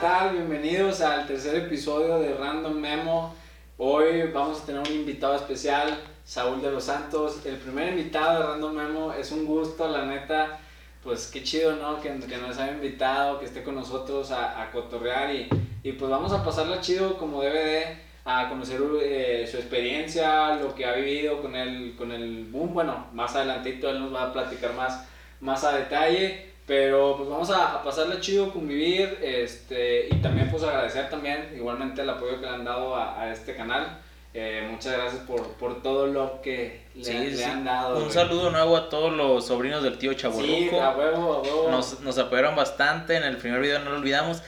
[0.00, 0.32] tal?
[0.32, 3.34] Bienvenidos al tercer episodio de Random Memo.
[3.78, 7.46] Hoy vamos a tener un invitado especial, Saúl de los Santos.
[7.46, 10.58] El primer invitado de Random Memo es un gusto, la neta.
[11.02, 11.98] Pues qué chido, ¿no?
[12.00, 15.48] Que, que nos haya invitado, que esté con nosotros a, a cotorrear y,
[15.82, 20.74] y, pues vamos a pasarla chido como debe de, a conocer eh, su experiencia, lo
[20.74, 22.74] que ha vivido con el, con el boom.
[22.74, 25.06] Bueno, más adelantito él nos va a platicar más,
[25.40, 26.55] más a detalle.
[26.66, 32.02] Pero pues vamos a, a pasarle chido, convivir, este, y también pues agradecer también igualmente
[32.02, 34.00] el apoyo que le han dado a, a este canal.
[34.38, 37.42] Eh, muchas gracias por, por, todo lo que le, sí, le sí.
[37.42, 37.94] han dado.
[37.96, 38.12] Un güey.
[38.12, 40.46] saludo nuevo a todos los sobrinos del tío Chaborruco.
[40.52, 41.70] Sí, a huevo, a huevo.
[41.70, 44.42] Nos, nos apoyaron bastante en el primer video, no lo olvidamos.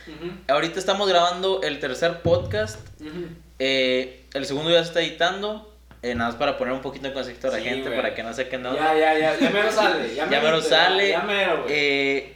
[0.49, 2.81] Ahorita estamos grabando el tercer podcast.
[3.01, 3.29] ujú.
[3.61, 5.73] eh, el segundo ya se está editando.
[6.03, 7.97] Eh, nada más para poner un poquito en contexto a la Sí, gente, güey.
[7.97, 10.15] para que no se queden Ya, ya, ya, ya mero sale.
[10.15, 11.09] Ya, Ya mero sale.
[11.09, 11.75] Ya, ya mero, güey.
[11.75, 12.35] Eh,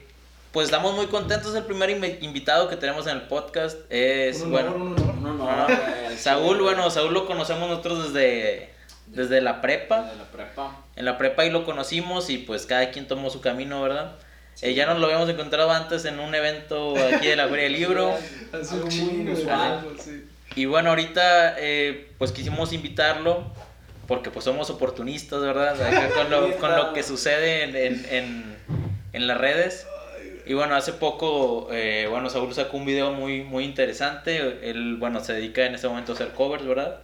[0.52, 1.54] pues estamos muy contentos.
[1.54, 4.70] El primer invi- invitado que tenemos en el podcast es, bueno.
[4.76, 5.66] No, no, no, no.
[5.66, 6.60] güey, Saúl.
[6.60, 8.70] Bueno, Saúl lo conocemos nosotros desde,
[9.06, 10.02] desde la prepa.
[10.10, 10.76] De la prepa.
[10.96, 14.12] En la prepa ahí lo conocimos y pues cada quien tomó su camino, ¿verdad?
[14.60, 17.72] Eh, ya nos lo habíamos encontrado antes en un evento aquí de la Feria del
[17.80, 18.12] Libro.
[18.52, 19.86] Hace Algo un muy inusual.
[19.98, 20.24] sí.
[20.54, 23.44] Y bueno, ahorita eh, pues quisimos invitarlo
[24.06, 25.80] porque pues somos oportunistas, ¿verdad?
[25.80, 28.56] Acá con, lo, con lo que sucede en, en, en,
[29.12, 29.86] en las redes.
[30.44, 34.58] Y bueno, hace poco, eh, bueno, Saúl sacó un video muy, muy interesante.
[34.68, 37.00] Él, bueno, se dedica en este momento a hacer covers, ¿verdad?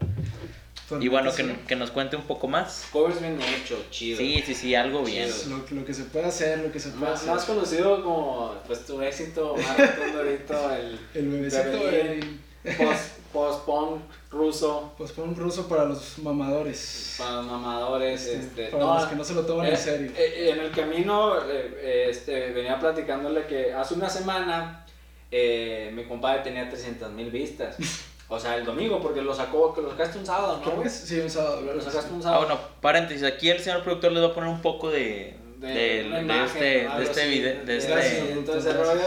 [1.01, 2.87] Y bueno, que, que nos cuente un poco más.
[2.91, 4.19] Covers bien hecho, chido.
[4.19, 5.29] Sí, sí, sí, algo bien.
[5.49, 7.35] Lo, lo que se puede hacer, lo que se puede Más, hacer.
[7.35, 12.41] más conocido como pues tu éxito más rotundo ahorita, el El bebecito el
[12.77, 17.15] post, post-punk ruso un ruso para los mamadores.
[17.19, 18.27] para los mamadores.
[18.27, 20.13] Este, Este, para no, los que no se lo toman eh, en serio.
[20.17, 24.85] eh, en el camino eh, eh, este, venía platicándole que hace una semana
[25.31, 27.77] eh, mi compadre tenía 300 mil vistas.
[28.31, 30.71] O sea, el domingo, porque lo sacó, que lo sacaste un sábado, ¿no?
[30.73, 30.91] Güey?
[30.91, 32.45] sí, un sábado, Lo sacaste un Ah, sábado.
[32.45, 36.05] bueno, paréntesis, aquí el señor productor les va a poner un poco de, de, de,
[36.09, 38.33] una de imagen, este, de este video, de este...
[38.33, 39.01] entonces rollo.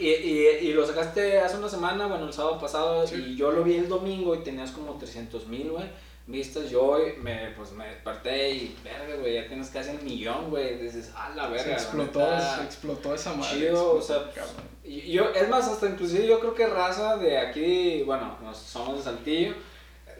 [0.00, 3.16] Y, y, y lo sacaste hace una semana, bueno, el sábado pasado, Sí.
[3.16, 5.84] y yo lo vi el domingo y tenías como 300 mil, güey,
[6.26, 6.70] vistas.
[6.70, 10.78] Yo hoy me, pues, me desperté y, verga, güey, ya tienes casi el millón, güey.
[10.78, 11.64] Dices, ah, la verga.
[11.64, 12.56] Se explotó, neta".
[12.58, 13.58] se explotó esa madre.
[13.58, 14.70] chido, o sea, cabrón.
[14.84, 18.96] Y Yo, es más, hasta inclusive yo creo que raza de aquí, bueno, nos- somos
[18.96, 19.54] de Saltillo,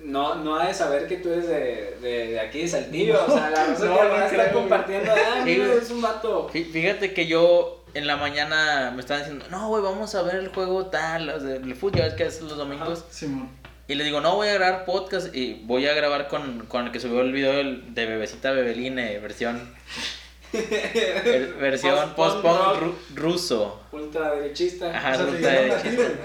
[0.03, 3.31] no, no ha de saber que tú eres de, de, de aquí de Saltillo, o
[3.31, 6.49] sea, la raza No, que no creo, compartiendo, ah, mira, es un vato.
[6.53, 10.37] Fí- Fíjate que yo en la mañana me estaban diciendo, no, güey, vamos a ver
[10.37, 13.05] el juego tal, o sea, el fútbol, ya ves que es los domingos.
[13.11, 13.49] Simón.
[13.89, 16.93] Y le digo, no, voy a grabar podcast y voy a grabar con, con el
[16.93, 19.75] que subió el video de Bebecita Bebeline, versión,
[20.53, 23.81] ver- versión Post-punk ru- ruso.
[23.93, 24.97] Ultraderechista.
[24.97, 25.13] Ajá.
[25.13, 26.05] O sea, te ruta dijeron de a ti, chiste.
[26.05, 26.17] güey.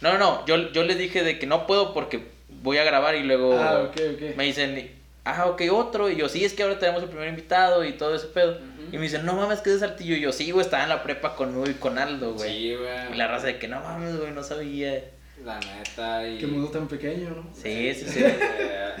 [0.00, 2.28] No, no, yo, yo les dije de que no puedo porque
[2.62, 3.90] voy a grabar y luego Ah,
[4.36, 4.90] me dicen,
[5.24, 6.10] ah, ok, otro.
[6.10, 8.58] Y yo, sí, es que ahora tenemos el primer invitado y todo ese pedo.
[8.92, 10.16] Y me dicen, no mames, que es de Saltillo.
[10.16, 12.50] Y yo, sí, güey, estaba en la prepa con Uy y con Aldo, güey.
[12.50, 13.12] Sí, güey.
[13.12, 15.04] Y la raza de que no mames, güey, no sabía.
[15.44, 16.26] La neta.
[16.26, 17.46] Y, Qué mundo tan pequeño, ¿no?
[17.54, 18.20] Sí, sí, sí.
[18.22, 18.92] eh,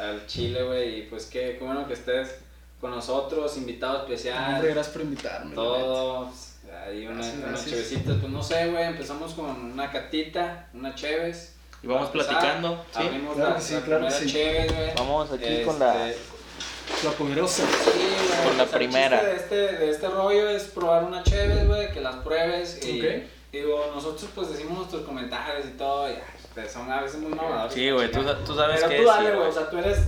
[0.00, 0.98] al, al Chile, güey.
[0.98, 2.36] Y pues qué, qué bueno que estés
[2.80, 4.54] con nosotros, invitado especial.
[4.54, 5.50] Hombre, gracias por invitarme.
[5.50, 6.32] la Todo,
[6.86, 7.70] hay una, Gracias, unas gracias.
[7.70, 11.56] chevecitas, pues no sé, güey, empezamos con una catita, una cheves.
[11.82, 13.02] Y vamos platicando, ¿sí?
[13.06, 14.26] Abrimos Claro la, que sí, la claro sí.
[14.26, 14.94] cheves, güey.
[14.96, 15.94] Vamos aquí Este, con la...
[15.94, 16.18] neta.
[17.04, 17.62] La poderosa.
[17.66, 19.18] Sí, güey, Con la o sea, el primera.
[19.20, 23.00] chiste De este, de este rollo es probar una cheves, güey, que las pruebes y...
[23.00, 23.06] Ok.
[23.52, 27.72] Digo, nosotros pues decimos nuestros comentarios y todo, y ay, son a veces muy mamadores.
[27.72, 29.98] Sí, güey, tú, tú sabes Pero que tú dale, sí, güey, o sea, tú eres,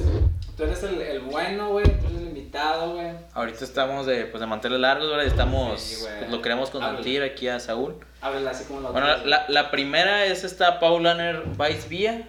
[0.60, 3.12] tú eres el, el bueno, güey, tú eres el invitado, güey.
[3.32, 5.24] Ahorita estamos de, pues, de manteles largos, ¿verdad?
[5.24, 6.18] Estamos, Sí, güey.
[6.18, 7.96] pues, lo queremos consentir aquí a Saúl.
[8.20, 12.26] Así como Bueno, la, la primera es esta Paulaner Weissbier.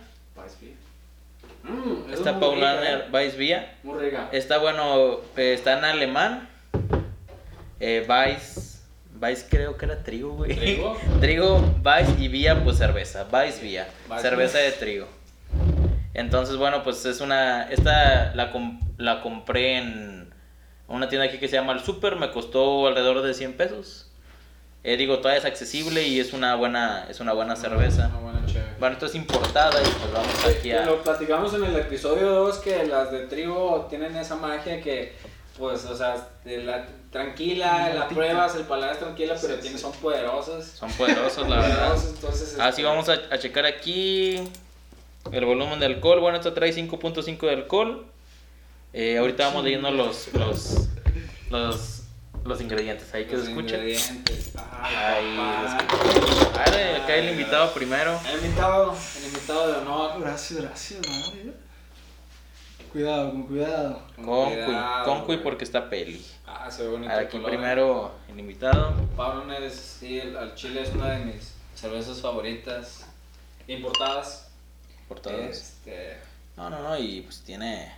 [1.64, 3.10] Mm, es Esta muy rica, Paulaner eh.
[3.12, 3.70] Weissbier.
[3.84, 4.30] Muy rica.
[4.32, 6.50] Está bueno, eh, está en alemán.
[7.82, 8.82] Eh, Weiss,
[9.22, 10.56] Weiss creo que era trigo, güey.
[10.56, 10.98] ¿Trigo?
[11.20, 13.28] trigo, Weiss y vía, pues cerveza.
[13.32, 13.88] Weiss vía,
[14.22, 15.08] cerveza de trigo.
[16.14, 17.64] Entonces, bueno, pues es una.
[17.70, 20.34] Esta la, com- la compré en
[20.88, 22.16] una tienda aquí que se llama El Super.
[22.18, 24.08] Me costó alrededor de 100 pesos.
[24.84, 28.08] Eh, digo, todavía es accesible y es una buena, es una buena cerveza.
[28.08, 28.74] Una buena chévere.
[28.80, 30.86] Bueno, esto es importada y pues vamos aquí a.
[30.86, 35.16] Lo platicamos en el episodio 2 que las de trigo tienen esa magia que,
[35.58, 38.08] pues, o sea, de la, tranquila, la Matita.
[38.16, 39.84] pruebas, el paladar es tranquila, pero Sí, tienen, sí.
[39.84, 40.66] son poderosas.
[40.66, 41.96] Son poderosos, la verdad.
[42.16, 44.42] Entonces, Así este, vamos a, a checar aquí
[45.32, 46.20] el volumen de alcohol.
[46.20, 48.06] Bueno, esto trae 5.5 de alcohol.
[48.94, 50.88] Eh, ahorita vamos leyendo los, los,
[51.50, 51.98] los
[52.44, 53.80] los ingredientes ahí que Los se escuchen.
[53.82, 54.52] ingredientes.
[54.72, 58.20] Ay, Ahí ver, acá el invitado primero.
[58.28, 60.20] El invitado, el invitado de honor.
[60.22, 61.54] Gracias, gracias, madre.
[62.92, 64.02] Cuidado, con cuidado.
[64.16, 65.44] Con cuidado, Concuy güey.
[65.44, 66.26] porque está peli.
[66.46, 67.12] Ah, se ve bonito.
[67.12, 67.52] A ver, el aquí color.
[67.52, 68.94] primero el invitado.
[69.16, 73.06] Pablo Neres, sí, el, al chile es una de mis cervezas favoritas.
[73.68, 74.51] Importadas.
[75.12, 75.36] Por todos.
[75.42, 76.18] Este,
[76.56, 77.92] No, no, no, y pues tiene.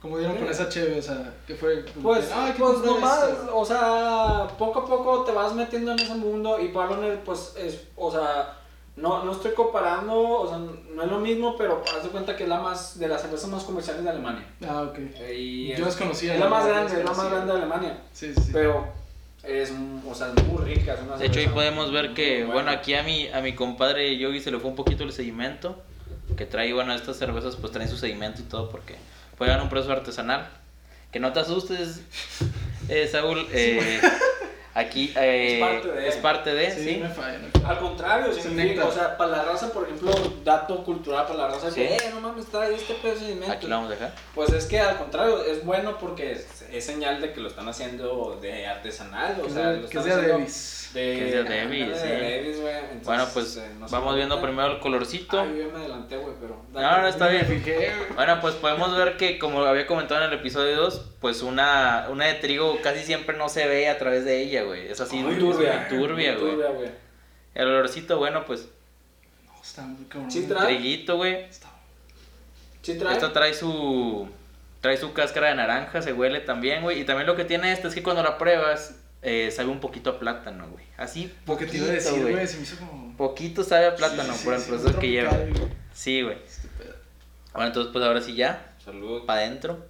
[0.00, 1.84] Como dieron con esa cheve, o sea, ¿qué fue?
[2.02, 3.54] Pues, que, "Ay, ¿qué pues nomás, esto?".
[3.54, 7.52] o sea, poco a poco te vas metiendo en ese mundo y Pablo Neres, pues,
[7.58, 8.56] es, o sea,
[8.96, 12.44] no, no estoy comparando, o sea, no es lo mismo, pero haz de cuenta que
[12.44, 14.46] es la más, de las cervezas más comerciales de Alemania.
[14.66, 14.96] Ah, ok.
[15.18, 16.32] Eh, Y Yo es, desconocía.
[16.32, 17.98] es la más grande, es la más grande de Alemania.
[18.14, 18.50] Sí, sí.
[18.54, 18.86] Pero
[19.42, 19.70] es,
[20.10, 20.94] o sea, es muy rica.
[20.94, 22.70] Es una De hecho, ahí podemos ver que, bueno, buena.
[22.72, 25.82] aquí a mi, a mi compadre Yogi se le fue un poquito el sedimento.
[26.36, 28.96] Que trae, bueno, estas cervezas pues traen su sedimento y todo porque
[29.38, 30.48] juegan un proceso artesanal.
[31.12, 32.00] Que no te asustes,
[32.88, 33.46] eh, Saúl.
[33.52, 34.00] eh,
[34.74, 36.08] aquí eh, Es parte de.
[36.08, 36.96] es parte de, sí, sí.
[36.96, 37.68] no me falla, no falla.
[37.68, 40.12] Al contrario, significa, o sea, para la raza, por ejemplo,
[40.44, 41.80] dato cultural para la raza, Sí.
[41.82, 43.52] que, eh, no mames, trae este procedimiento.
[43.52, 44.12] Aquí lo vamos a dejar.
[44.34, 47.68] Pues es que al contrario, es bueno porque es, es señal de que lo están
[47.68, 50.90] haciendo de artesanal, o sea, lo están es de haciendo Davis.
[50.94, 52.08] de, Que es de Davis, de.
[52.20, 52.56] Davis.
[52.56, 54.46] Entonces, Bueno, pues eh, no vamos viendo está.
[54.46, 55.40] primero el colorcito.
[55.40, 56.60] Ay, yo me adelanté, güey, pero.
[56.72, 57.46] No, no, está bien.
[57.46, 57.92] fijé.
[58.14, 62.26] Bueno, pues podemos ver que, como había comentado en el episodio 2, pues una, una
[62.26, 64.88] de trigo casi siempre no se ve a través de ella, güey.
[64.88, 66.52] Es así, Muy muy turbia, turbia, muy güey.
[66.52, 66.90] turbia, güey.
[67.54, 68.68] El olorcito, bueno, pues
[69.46, 70.30] No, está muy cabrón.
[70.30, 70.66] Sí, trae.
[70.66, 71.34] triguito, güey.
[71.44, 71.68] Está-
[72.82, 73.14] ¿Sí trae?
[73.14, 74.28] Esta trae su
[74.80, 77.00] trae su cáscara de naranja, se huele también, güey.
[77.00, 80.08] Y también lo que tiene esta es que cuando la pruebas, eh, sabe un poquito
[80.10, 80.86] a plátano, güey.
[80.96, 82.32] Así, Lo que te iba a poquito, decir, güey.
[82.34, 83.14] güey, se me hizo como.
[83.18, 85.32] Poquito sabe a plátano Sí, por el sí, proceso que lleva.
[85.92, 86.38] Sí, güey.
[86.46, 86.68] Este.
[87.52, 88.72] Bueno, entonces pues ahora sí ya,
[89.26, 89.84] para adentro.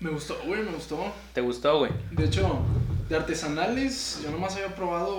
[0.00, 1.12] Me gustó, güey, me gustó.
[1.32, 1.90] ¿Te gustó, güey?
[2.10, 2.58] De hecho,
[3.08, 5.16] de artesanales, yo nomás había probado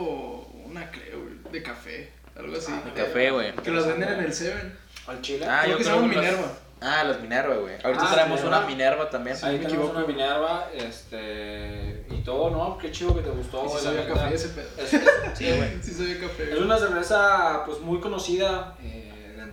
[0.65, 2.71] una, creo, güey, de café, algo así.
[2.71, 3.53] Ah, De café, güey.
[3.55, 4.77] Que las venden en el Seven.
[5.07, 5.45] Al chile.
[5.49, 6.51] Ah, creo yo que se creo las- Minerva.
[6.79, 7.73] Ah, las Minerva, güey.
[7.83, 8.57] Ahorita Ah, traemos Minerva.
[8.59, 9.35] una Minerva también.
[9.35, 9.97] Sí, Ahí me tenemos equivoco.
[9.97, 12.77] una Minerva, este, y todo, ¿no?
[12.77, 14.67] Qué chido que te gustó, sí sabía café ese pedo.
[14.77, 15.81] Es, es- sí, güey.
[15.81, 16.51] Sí sabía café.
[16.53, 19.06] Es una cerveza pues muy conocida eh,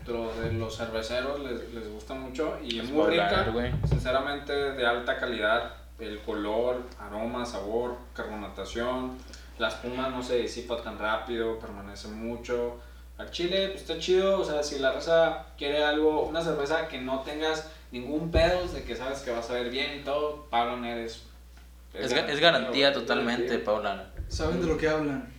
[0.05, 4.87] dentro de los cerveceros, les, les gusta mucho y es muy Spoiler, rica, sinceramente de
[4.87, 9.17] alta calidad, el color, aroma, sabor, carbonatación,
[9.59, 12.81] la espuma no se disipa tan rápido, permanece mucho.
[13.17, 17.01] Al chile pues está chido, o sea, si la raza quiere algo, una cerveza que
[17.01, 20.77] no tengas ningún pedo, de que sabes que vas a ver bien y todo, Pablo
[20.77, 21.23] Neres.
[21.95, 23.65] Es, es garantía es totalmente, garantía.
[23.65, 24.11] Paula.
[24.29, 25.33] Saben de lo que hablan.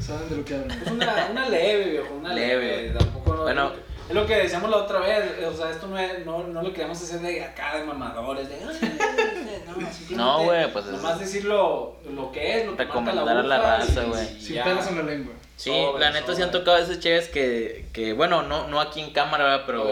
[0.00, 0.82] Saben de lo que hablan.
[0.82, 2.82] Es una, una leve, viejo, una leve.
[2.82, 2.98] Leve.
[2.98, 3.72] Tampoco no- Bueno.
[4.08, 5.44] es lo que decíamos la otra vez.
[5.46, 8.48] O sea, esto no, es, no, no lo queremos hacer de acá, de mamadores.
[8.48, 12.72] De, "Ay, no, simplemente No, güey, pues es- Nomás decir lo, lo que es, lo
[12.76, 14.26] que marca Recomendar a la raza, güey.
[14.40, 14.64] Sin ya.
[14.64, 15.34] pelos en la lengua.
[15.56, 16.58] Sí, Sobre, la neta sí han sobre.
[16.64, 19.62] tocado esos cheves que, que, bueno, no, no aquí en cámara, ¿verdad?
[19.66, 19.84] pero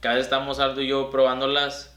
[0.00, 1.91] cada vez estamos Aldo y yo probándolas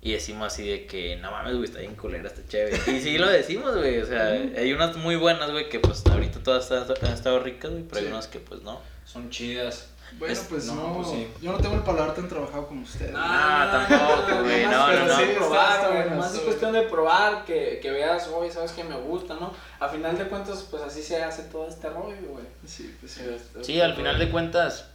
[0.00, 2.78] y decimos así de que, no mames, güey, está bien culera esta cheve.
[2.86, 6.40] Y sí lo decimos, güey, o sea, hay unas muy buenas, güey, que pues ahorita
[6.42, 8.12] todas han han estado ricas, güey, pero hay Sí.
[8.12, 8.80] unas que pues no.
[9.04, 9.88] Son chidas.
[10.18, 10.94] Bueno, Es- pues no, no.
[10.96, 11.28] pues sí.
[11.42, 13.12] Yo no tengo el paladar tan trabajado como ustedes.
[13.14, 15.18] Ah, tampoco, güey, no, es no, cuestión no.
[15.18, 18.84] de probar, Está güey, está es cuestión de probar, que, que veas, oye, sabes que
[18.84, 19.52] me gusta, ¿no?
[19.80, 22.44] A final de cuentas, pues así se hace todo este rollo, güey.
[22.66, 23.22] Sí, pues sí.
[23.62, 24.86] Sí, al final de cuentas,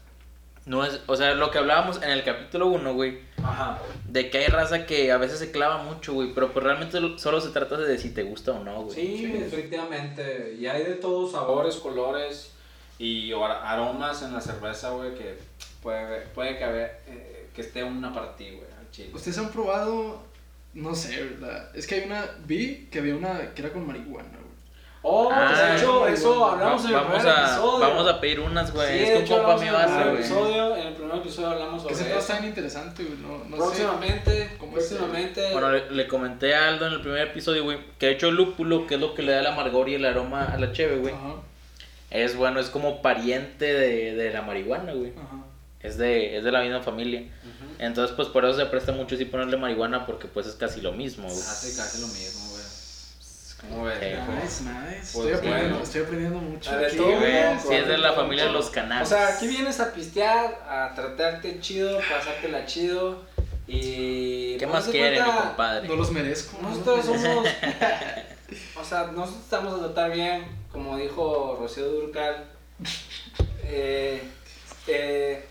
[0.66, 3.80] no es, o sea, lo que hablábamos en el capítulo 1, güey, Ajá.
[4.08, 7.42] de que hay raza que a veces se clava mucho, güey, pero pues realmente solo
[7.42, 8.96] se trata de si te gusta o no, güey.
[8.96, 10.56] Sí, efectivamente.
[10.60, 12.52] Y hay de todos sabores, colores
[13.00, 15.38] y ar- aromas en la cerveza, güey, que
[15.82, 19.10] puede, puede que, haber, eh, que esté una para ti, güey, al chile.
[19.14, 20.22] Ustedes han probado,
[20.74, 21.76] no sé, ¿verdad?
[21.76, 24.43] Es que hay una, vi que había una que era con marihuana, güey.
[25.06, 26.46] Oh, Ah, de hecho, muy eso bueno.
[26.54, 27.80] hablamos en el vamos, primer a, episodio.
[27.80, 28.88] vamos a pedir unas, güey.
[28.98, 30.20] Sí, es que un hecho, compa me en el hace, primer güey.
[30.24, 32.20] episodio, en el primer episodio hablamos Que sobre eso.
[32.20, 33.18] está bien interesante, güey.
[33.20, 33.56] No, no sé.
[33.58, 35.52] próximamente, próximamente.
[35.52, 38.36] Bueno, le, le comenté a Aldo en el primer episodio, güey, que de hecho el
[38.36, 40.98] lúpulo, que es lo que le da el amargor y el aroma a la cheve,
[40.98, 41.36] güey, Ajá,
[42.10, 45.12] es bueno, es como pariente de, de la marihuana, güey.
[45.18, 45.44] ajá.
[45.82, 47.24] Es de, es de la misma familia.
[47.78, 50.94] Entonces, pues por eso se presta mucho sí ponerle marihuana, porque pues es casi lo
[50.94, 51.38] mismo, güey.
[51.38, 52.53] Hace casi lo mismo, güey.
[53.70, 54.00] ¿Cómo ves?
[54.00, 54.06] Sí.
[54.06, 54.32] viejo?
[54.32, 54.74] Nice, nice.
[54.94, 55.84] Pues estoy, aprendiendo, bueno.
[55.84, 56.72] estoy aprendiendo mucho.
[56.72, 57.60] A ver, Sí, güey.
[57.60, 59.08] sí es de la familia de los canales.
[59.08, 63.24] O sea, aquí vienes a pistear, a tratarte chido, pasártela chido
[63.68, 64.58] y...
[64.58, 65.88] ¿Qué pues, más quiere, mi compadre?
[65.88, 66.58] No los merezco.
[66.62, 66.70] ¿no?
[66.70, 67.48] Nosotros somos...
[68.80, 72.46] o sea, nosotros estamos a tratar bien, como dijo Rocío Durcal.
[73.64, 74.22] Eh,
[74.88, 75.46] eh,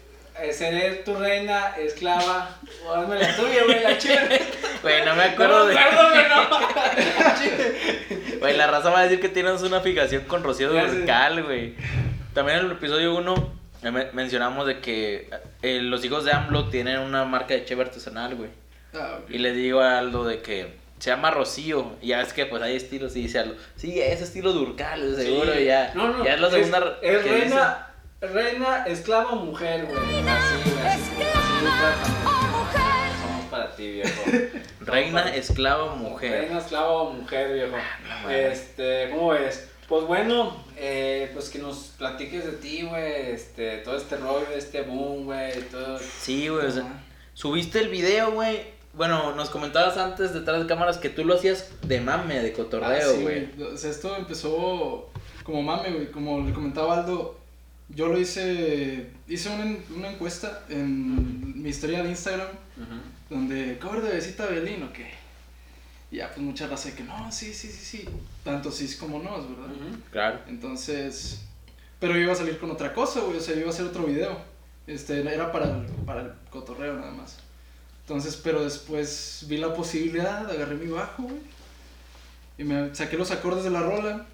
[0.52, 2.56] seré tu reina, esclava.
[2.86, 4.28] O hazme la tuya, güey, la chida.
[4.82, 5.74] Güey, no me acuerdo de.
[5.74, 6.48] No, güey, no.
[8.40, 10.70] Güey, la raza va a decir que tienes una fijación con Rocío.
[10.72, 11.74] Durcal, güey.
[12.34, 13.52] También en el episodio 1
[14.12, 15.28] mencionamos de que
[15.62, 18.50] eh, los hijos de AMLO tienen una marca de cheve artesanal, güey.
[18.94, 19.30] Ah, ok.
[19.30, 21.96] Y le digo a Aldo de que se llama Rocío.
[22.00, 23.56] Y ya es que pues hay estilos y dice Aldo.
[23.76, 25.52] Sí, es estilo Durcal, seguro.
[25.52, 25.60] Sí.
[25.60, 26.24] y ya, No, no.
[26.24, 27.86] ya es la segunda Es, que reina,
[28.22, 29.98] reina, esclava o mujer, güey.
[29.98, 30.86] Así, güey.
[30.86, 34.22] Así, así, así, Somos para ti, viejo.
[34.80, 36.42] Reina, esclava, mujer.
[36.42, 37.76] Reina, esclava o mujer, viejo.
[37.76, 38.58] no mames.
[38.58, 39.68] este, ¿cómo ves?
[39.88, 43.32] Pues bueno, eh, pues que nos platiques de ti, güey.
[43.32, 45.60] Este, todo este rollo, este boom, güey.
[45.70, 45.98] Todo.
[45.98, 46.66] Sí, güey.
[46.66, 48.62] o sea, subiste el video, güey.
[48.94, 52.54] Bueno, nos comentabas antes detrás de cámaras que tú lo hacías de mame, de Ah,
[52.54, 53.48] cotorreo, sí, güey.
[53.72, 55.10] O sea, esto empezó
[55.44, 56.10] como mame, güey.
[56.10, 57.41] Como le comentaba Aldo,
[57.88, 59.10] yo lo hice.
[59.28, 62.48] Hice una, una encuesta en mi historia de Instagram
[63.28, 65.10] donde cover de besita Belín o qué.
[66.10, 68.08] Y ya, pues mucha raza de que no, sí, sí, sí, sí.
[68.44, 69.74] Tanto sí como no, ¿verdad?
[70.10, 70.40] Claro.
[70.46, 71.42] Entonces.
[71.98, 73.38] Pero yo iba a salir con otra cosa, güey.
[73.38, 74.38] O sea, yo iba a hacer otro video.
[74.86, 77.38] Este, era para el, para el cotorreo nada más.
[78.02, 81.40] Entonces, pero después vi la posibilidad, agarré mi bajo, güey.
[82.58, 84.26] Y me saqué los acordes de la rola.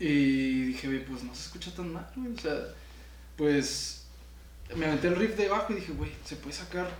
[0.00, 2.32] Y dije, güey, pues no se escucha tan mal, güey.
[2.34, 2.58] O sea,
[3.36, 4.06] pues
[4.74, 6.90] me aventé el riff de bajo y dije, güey, se puede sacar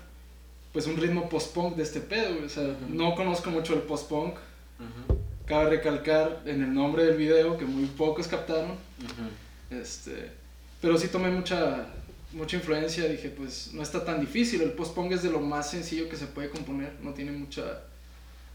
[0.73, 2.45] pues un ritmo post-punk de este pedo, güey.
[2.45, 4.35] O sea, no conozco mucho el post-punk.
[5.47, 8.73] Cabe recalcar en el nombre del video que muy pocos captaron.
[9.71, 10.31] Este,
[10.81, 11.87] pero sí tomé mucha,
[12.33, 13.05] mucha influencia.
[13.09, 14.61] Dije, pues no está tan difícil.
[14.63, 16.93] El post-punk es de lo más sencillo que se puede componer.
[17.03, 17.63] No tiene mucha,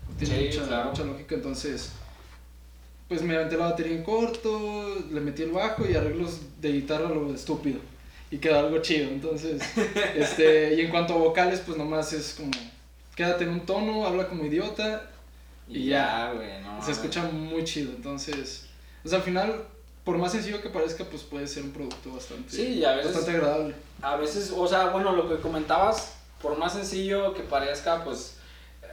[0.08, 0.90] no tiene Sí, mucha, claro.
[0.92, 1.36] mucha lógica.
[1.36, 1.92] Entonces,
[3.08, 7.10] pues me aventé la batería en corto, le metí el bajo y arreglos de guitarra
[7.10, 7.80] lo estúpido.
[8.32, 9.10] Y quedó algo chido.
[9.10, 9.62] Entonces,
[10.16, 12.52] este, y en cuanto a vocales, pues nomás es como,
[13.16, 15.10] quédate en un tono, habla como idiota.
[15.68, 16.84] Y Y ya, güey, no.
[16.84, 18.66] Se escucha muy chido, entonces,
[19.04, 19.64] o sea, al final,
[20.04, 23.38] por más sencillo que parezca, pues puede ser un producto bastante, Sí, a veces- bastante
[23.40, 23.76] agradable.
[24.02, 28.38] A veces, o sea, bueno, lo que comentabas, por más sencillo que parezca, pues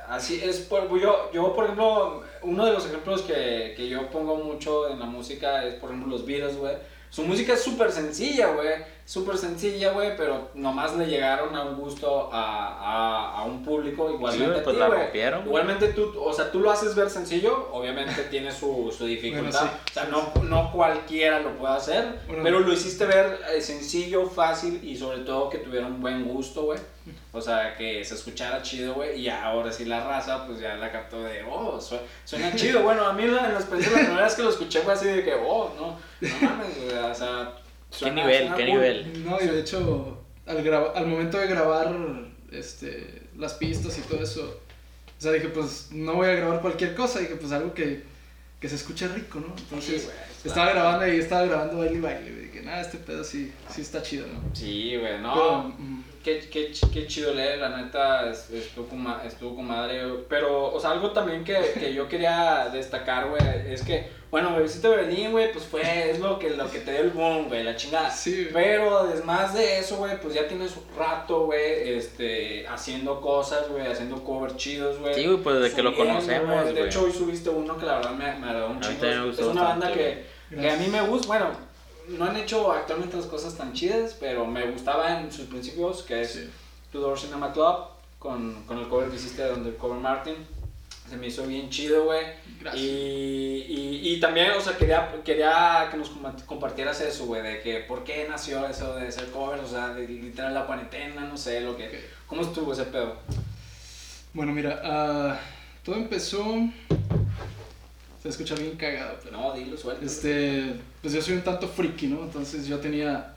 [0.09, 0.59] así es.
[0.61, 4.99] Por, yo, yo, por ejemplo, uno de los ejemplos que, que yo pongo mucho en
[5.01, 6.75] la música es, por ejemplo, los Beatles, güey.
[7.11, 8.69] Su música es súper sencilla, güey.
[9.05, 14.11] Súper sencilla, güey, pero nomás le llegaron a un gusto a, a, a un público
[14.11, 15.45] igualmente Sí, a pues ti, la rompieron.
[15.47, 19.61] Igualmente tú, o sea, tú lo haces ver sencillo, obviamente tiene su, su dificultad.
[19.61, 19.91] Bueno, sí.
[19.91, 22.43] O sea, no, no cualquiera lo puede hacer, Bueno.
[22.45, 26.63] pero lo hiciste ver eh, sencillo, fácil y sobre todo que tuviera un buen gusto,
[26.63, 26.79] güey.
[27.33, 29.21] O sea, que se escuchara chido, güey.
[29.21, 32.83] Y ahora sí la raza, pues ya la captó de, oh, su- suena chido.
[32.83, 35.35] Bueno, a mí la, en la primera vez que lo escuché fue así de que,
[35.35, 36.97] oh, no, no mames, güey.
[36.99, 37.55] O sea,
[37.99, 38.45] ¿Qué nivel?
[38.49, 38.65] ¿Qué cool.
[38.65, 39.25] nivel?
[39.25, 41.95] No, y de hecho, al, graba- al momento de grabar
[42.51, 44.61] este, las pistas y todo eso,
[45.19, 48.03] o sea, dije, pues no voy a grabar cualquier cosa, dije, pues algo que,
[48.61, 49.55] que se escuche rico, ¿no?
[49.57, 50.11] Entonces,
[50.43, 50.81] Sí, estaba claro.
[50.81, 54.03] grabando ahí, estaba grabando baile y baile, güey, dije, nada, este pedo sí, sí está
[54.03, 54.41] chido, ¿no?
[54.55, 55.33] Sí, güey, no.
[55.35, 58.87] Pero, mm, Qué, qué, qué chido leer, la neta, es- estuvo
[59.27, 60.03] estuvo con madre.
[60.29, 64.91] Pero, o sea, algo también que, que yo quería destacar, güey, es que, bueno, Bebecito
[64.91, 67.77] Berlín, güey, pues fue, es lo que, lo que te dio el boom, güey, la
[67.77, 68.11] chingada.
[68.11, 68.65] Sí, güey.
[68.65, 73.87] Pero, además de eso, güey, pues ya tienes un rato, güey, este, haciendo cosas, güey,
[73.87, 75.15] haciendo covers chidos, güey.
[75.15, 78.13] Sí, güey, pues desde que lo conocemos, De hecho, hoy subiste uno que la verdad
[78.13, 79.31] me, me agradó un A mí chingo.
[79.31, 81.72] Es una banda que, que a mí me gusta, bueno,
[82.09, 86.23] no han hecho actualmente las cosas tan chidas, pero me gustaba en sus principios, que
[86.23, 86.51] es Sí.
[86.91, 87.77] Tudor Cinema Club,
[88.19, 90.35] con, con el cover que hiciste de Undercover Martin.
[91.09, 92.25] Se me hizo bien chido, güey.
[92.61, 92.83] Gracias.
[92.83, 97.61] Y, y, y también, o sea, quería, quería que nos compa- compartieras eso, güey, de
[97.61, 101.37] que por qué nació eso de ser cover, o sea, de literal la cuarentena, no
[101.37, 101.89] sé, lo que...
[101.89, 101.95] Ok.
[102.29, 103.17] ¿Cómo estuvo ese pedo?
[104.33, 105.39] Bueno, mira, ah,
[105.85, 106.43] todo empezó.
[108.23, 109.37] Se escucha bien cagado, pero.
[109.37, 110.05] No, dilo, suelta.
[110.05, 112.23] Este, pues yo soy un tanto friki, ¿no?
[112.23, 113.35] Entonces yo tenía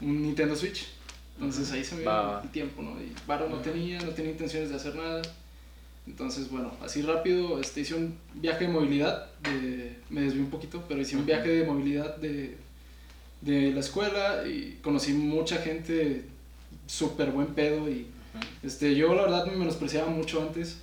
[0.00, 0.88] un Nintendo Switch.
[1.36, 2.40] Entonces ahí se me va.
[2.44, 3.00] el tiempo, ¿no?
[3.00, 5.22] Y Varo no tenía, no tenía intenciones de hacer nada.
[6.06, 10.84] Entonces, bueno, así rápido, este, hice un viaje de movilidad, de, me desvié un poquito,
[10.88, 12.56] pero hice un viaje de movilidad de,
[13.40, 16.24] de la escuela y conocí mucha gente
[16.86, 18.06] súper buen pedo y
[18.62, 20.78] este, yo la verdad me menospreciaba mucho antes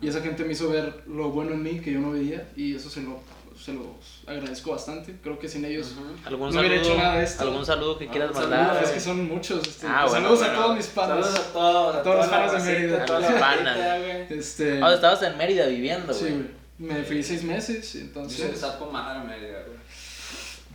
[0.00, 2.74] y esa gente me hizo ver lo bueno en mí que yo no veía y
[2.74, 3.20] eso se lo,
[3.62, 3.86] se los
[4.26, 5.16] agradezco bastante.
[5.22, 5.92] Creo que sin ellos...
[5.92, 6.14] Ujú.
[6.26, 7.42] ¿Algún No hubiera saludo, hecho nada de esto.
[7.44, 8.82] ¿Algún saludo que quieras Algún mandar?
[8.82, 9.66] es que son muchos.
[9.68, 10.52] Este, Ah, pues, bueno, saludos bueno.
[10.52, 11.26] a todos mis panas.
[11.26, 12.96] Saludos a todos, A todos los panas de Mérida.
[13.04, 13.78] A los racita, panas.
[14.00, 14.38] güey.
[14.38, 16.32] Este, Ah, estabas en Mérida viviendo, sí, güey.
[16.34, 16.60] güey.
[16.78, 18.40] Me fui seis meses, entonces...
[18.54, 19.78] está con madre Mérida, güey.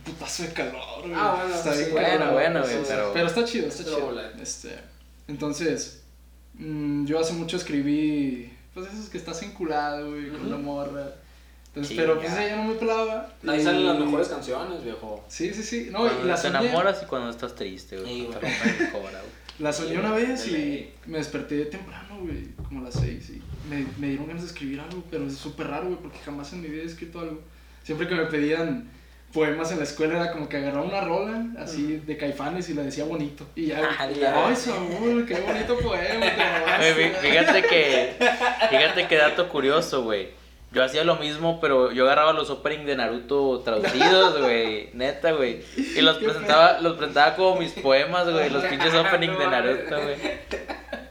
[0.04, 1.12] putazo de calor, güey.
[1.16, 3.96] Ah, bueno, está sí, bien bueno, cabrón, bueno, güey, pero- Pero está chido, está Pero
[3.96, 4.20] chido.
[4.40, 4.78] Este,
[5.26, 6.04] entonces,
[6.54, 10.50] mm, yo hace mucho escribí, pues esos que estás enculado, güey, con Ujú.
[10.50, 11.14] la morra.
[11.68, 12.46] Entonces, Sí, pero pues ya.
[12.46, 13.32] ella no me pelaba.
[13.46, 15.24] Ahí y- salen las mejores canciones, viejo.
[15.28, 15.88] Sí, sí, sí.
[15.90, 18.06] No, Cuando y la te soñé, enamoras y cuando estás triste, güey.
[18.20, 19.32] Sí, te cobra, güey.
[19.58, 23.30] la soñé Sí, una vez y me desperté temprano, güey, como a las seis.
[23.30, 26.52] Y me, me dieron ganas de escribir algo, pero es súper raro, güey, porque jamás
[26.52, 27.40] en mi vida he escrito algo.
[27.82, 28.88] Siempre que me pedían
[29.32, 32.82] poemas en la escuela era como que agarraba una rola así de caifanes y la
[32.82, 33.46] decía bonito.
[33.54, 34.08] Y ya, Ah,
[34.48, 36.26] ay, Saúl, qué bonito poema.
[36.26, 36.92] te mamaste".
[36.94, 38.12] Güey, fí- Fíjate que,
[38.70, 40.28] fíjate que dato curioso, güey.
[40.72, 44.90] Yo hacía lo mismo, pero yo agarraba los opening de Naruto traducidos, güey.
[44.94, 45.60] Neta, güey.
[45.76, 48.50] Y los presentaba, los presentaba como mis poemas, güey.
[48.50, 50.16] Los pinches opening de Naruto, güey.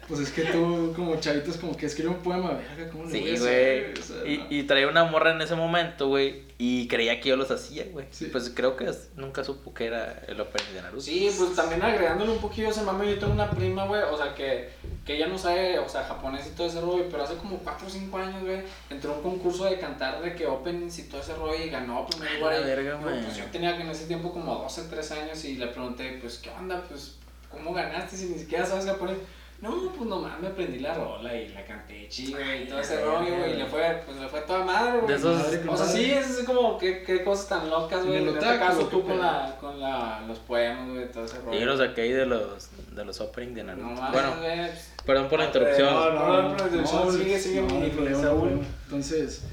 [0.07, 3.19] Pues es que tú, como chavitos, como que escribe un poema, verga, ¿cómo le voy
[3.31, 3.81] a Sí, hacer?
[3.91, 3.99] güey.
[3.99, 4.45] O sea, Y, no.
[4.51, 6.43] y traía una morra en ese momento, güey.
[6.57, 8.05] Y creía que yo los hacía, güey.
[8.11, 8.25] Sí.
[8.31, 11.01] Pues creo que nunca supo que era el opening de Naruto.
[11.01, 14.15] Sí, pues también agregándole un poquillo a ese mame, yo tengo una prima, güey, o
[14.15, 14.69] sea, que,
[15.05, 17.87] que ella no sabe, o sea, japonés y todo ese rollo, pero hace como 4
[17.87, 21.19] o 5 años, güey, entró a un concurso de cantar de que openings y todo
[21.19, 22.53] ese rollo y ganó primer A lugar.
[22.53, 23.21] la y, verga, digo, güey.
[23.25, 26.37] Pues yo tenía que en ese tiempo como 12, 13 años y le pregunté, pues,
[26.37, 26.81] ¿qué onda?
[26.87, 27.15] Pues,
[27.51, 29.17] ¿cómo ganaste si ni siquiera sabes japonés?
[29.65, 33.35] No, pues nomás me aprendí la rola y la canté chido y todo ese rollo,
[33.37, 35.15] güey, y le fue, pues le fue toda madre, güey.
[35.15, 38.17] O sea, sí, es como qué, qué cosas tan locas, güey.
[38.21, 41.57] En este caso ¿qué tú con, la, con la, los poemas, güey, todo ese rollo.
[41.57, 43.87] Y yo los saqué ahí de los, de los opening de Naruto.
[43.87, 44.55] No bueno, güey.
[44.67, 45.93] pues, perdón por la interrupción.
[45.93, 48.41] no, no, no, no, sigue, sigue, no, mi- no hay problema, no hay Saúl.
[48.49, 48.67] problema.
[48.85, 49.43] Entonces,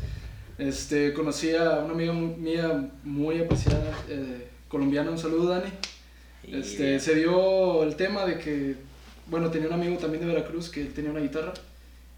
[0.59, 5.71] este, conocí a una amiga mía muy apreciada, eh, colombiana, un saludo, Dani.
[6.45, 7.01] Este, bien.
[7.01, 8.77] se dio el tema de que,
[9.27, 11.53] bueno, tenía un amigo también de Veracruz que él tenía una guitarra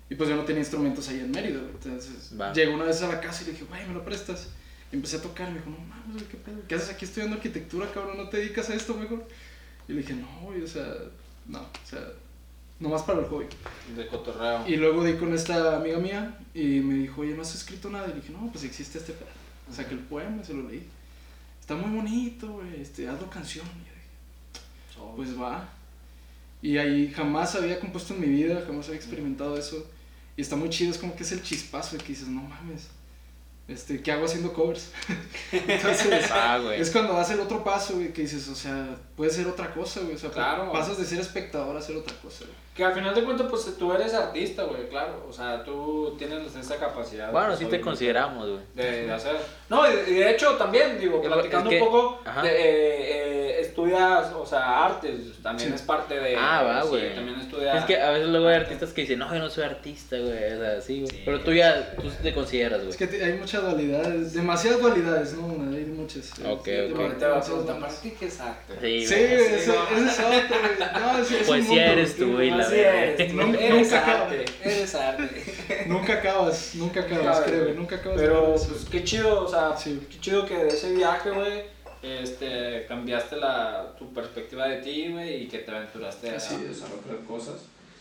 [0.08, 1.72] y pues yo no tenía instrumentos ahí en Mérida, güey.
[1.72, 2.52] Entonces, Va.
[2.52, 4.48] llegó una vez a la casa y le dije, güey, ¿me lo prestas?
[4.92, 6.60] Y empecé a tocar, y me dijo, no mames, güey, ¿qué pedo?
[6.68, 8.18] ¿Qué haces aquí estudiando arquitectura, cabrón?
[8.18, 9.26] ¿No te dedicas a esto mejor?
[9.88, 10.86] Y le dije, no, güey, o sea,
[11.46, 12.00] no, o sea,
[12.78, 13.46] nomás para el hobby.
[13.96, 14.68] De cotorreo.
[14.68, 18.06] Y luego di con esta amiga mía y me dijo, oye, ¿no has escrito nada?
[18.06, 19.28] Y le dije, no, pues existe este pedo.
[19.70, 20.86] O sea, que el poema, se lo leí.
[21.60, 23.66] Está muy bonito, güey, este, hazlo canción.
[23.66, 25.72] Y yo dije, pues va.
[26.64, 29.86] Y ahí jamás había compuesto en mi vida, jamás había experimentado eso.
[30.34, 32.88] Y está muy chido, es como que es el chispazo de que dices, no mames,
[33.68, 34.90] este, ¿qué hago haciendo covers?
[35.52, 39.46] Entonces, Ah, es cuando das el otro paso, güey, que dices, o sea, puede ser
[39.46, 40.14] otra cosa, güey.
[40.14, 40.72] O sea, Claro.
[40.72, 42.63] pasas de ser espectador a ser otra cosa, güey.
[42.74, 45.24] Que al final de cuentas, pues tú eres artista, güey, claro.
[45.28, 47.30] O sea, tú tienes esa capacidad.
[47.30, 48.60] Bueno, pues, sí te consideramos, güey.
[48.74, 49.36] De, de hacer.
[49.68, 52.42] No, y de, hecho también, digo, Es platicando que- un poco, ajá.
[52.42, 55.74] de, eh, eh, estudias, o sea, artes, también Sí.
[55.76, 56.34] es parte de.
[56.36, 57.14] Ah, va, sí, güey.
[57.14, 57.76] también estudias.
[57.78, 58.66] Es que a veces luego hay arte.
[58.66, 60.32] artistas que dicen, no, yo no soy artista, güey.
[60.54, 61.10] O sea, sí, güey.
[61.12, 61.22] Sí.
[61.24, 62.90] Pero tú ya, tú te consideras, güey.
[62.90, 65.46] Es que hay muchas dualidades, demasiadas dualidades, ¿no?
[65.76, 66.32] Hay muchas.
[66.40, 66.64] Ok, ok.
[66.64, 67.44] te va a dualidades.
[67.46, 68.74] preguntar, ¿para ti qué es arte?
[68.80, 69.26] Sí, Sí, güey.
[69.28, 69.96] Sí, ese, no.
[69.96, 71.00] ese es otro, güey.
[71.00, 74.44] No, es un Pues sí mundo, eres tú, güey, la Así eres, Nunca- eres arte,
[74.62, 75.84] eres arte.
[75.86, 77.76] Nunca acabas, nunca acabas, creo, güey.
[77.76, 78.68] Nunca acabas de Pero, ver eso.
[78.68, 80.00] pues, qué chido, o sea, Sí.
[80.10, 81.62] qué chido que de ese viaje, güey,
[82.02, 86.78] este, cambiaste la, tu perspectiva de ti, güey, y que te aventuraste a, Así pues,
[86.78, 86.82] es.
[86.82, 87.54] a otras cosas.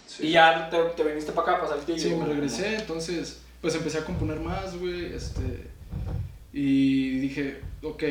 [0.08, 0.28] Sí.
[0.28, 1.98] Y ya te, te viniste para acá, para Saltillo.
[2.00, 5.42] Sí, me regresé, entonces, pues empecé a componer más, güey, este,
[6.52, 8.04] y dije, ok,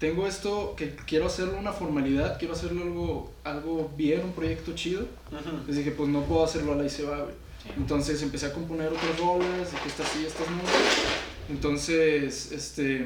[0.00, 5.02] tengo esto que quiero hacerlo una formalidad, quiero hacerlo algo, algo bien, un proyecto chido,
[5.30, 5.50] Ujú.
[5.50, 7.34] entonces dije, pues no puedo hacerlo a la y se va, güey.
[7.62, 7.68] Sí.
[7.76, 10.62] Entonces empecé a componer otras rolas, que estas sí, estas no.
[11.50, 13.04] Entonces, este.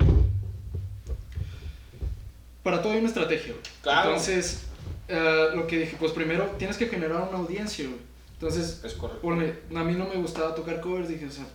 [2.63, 3.65] Para todo hay una estrategia, güey.
[3.83, 4.11] Claro.
[4.11, 4.61] Entonces,
[5.09, 7.99] eh, lo que dije, pues primero tienes que generar una audiencia, güey.
[8.35, 9.21] Entonces, Es correcto.
[9.21, 11.47] ponle, a mí no me gustaba tocar covers, dije, o sea,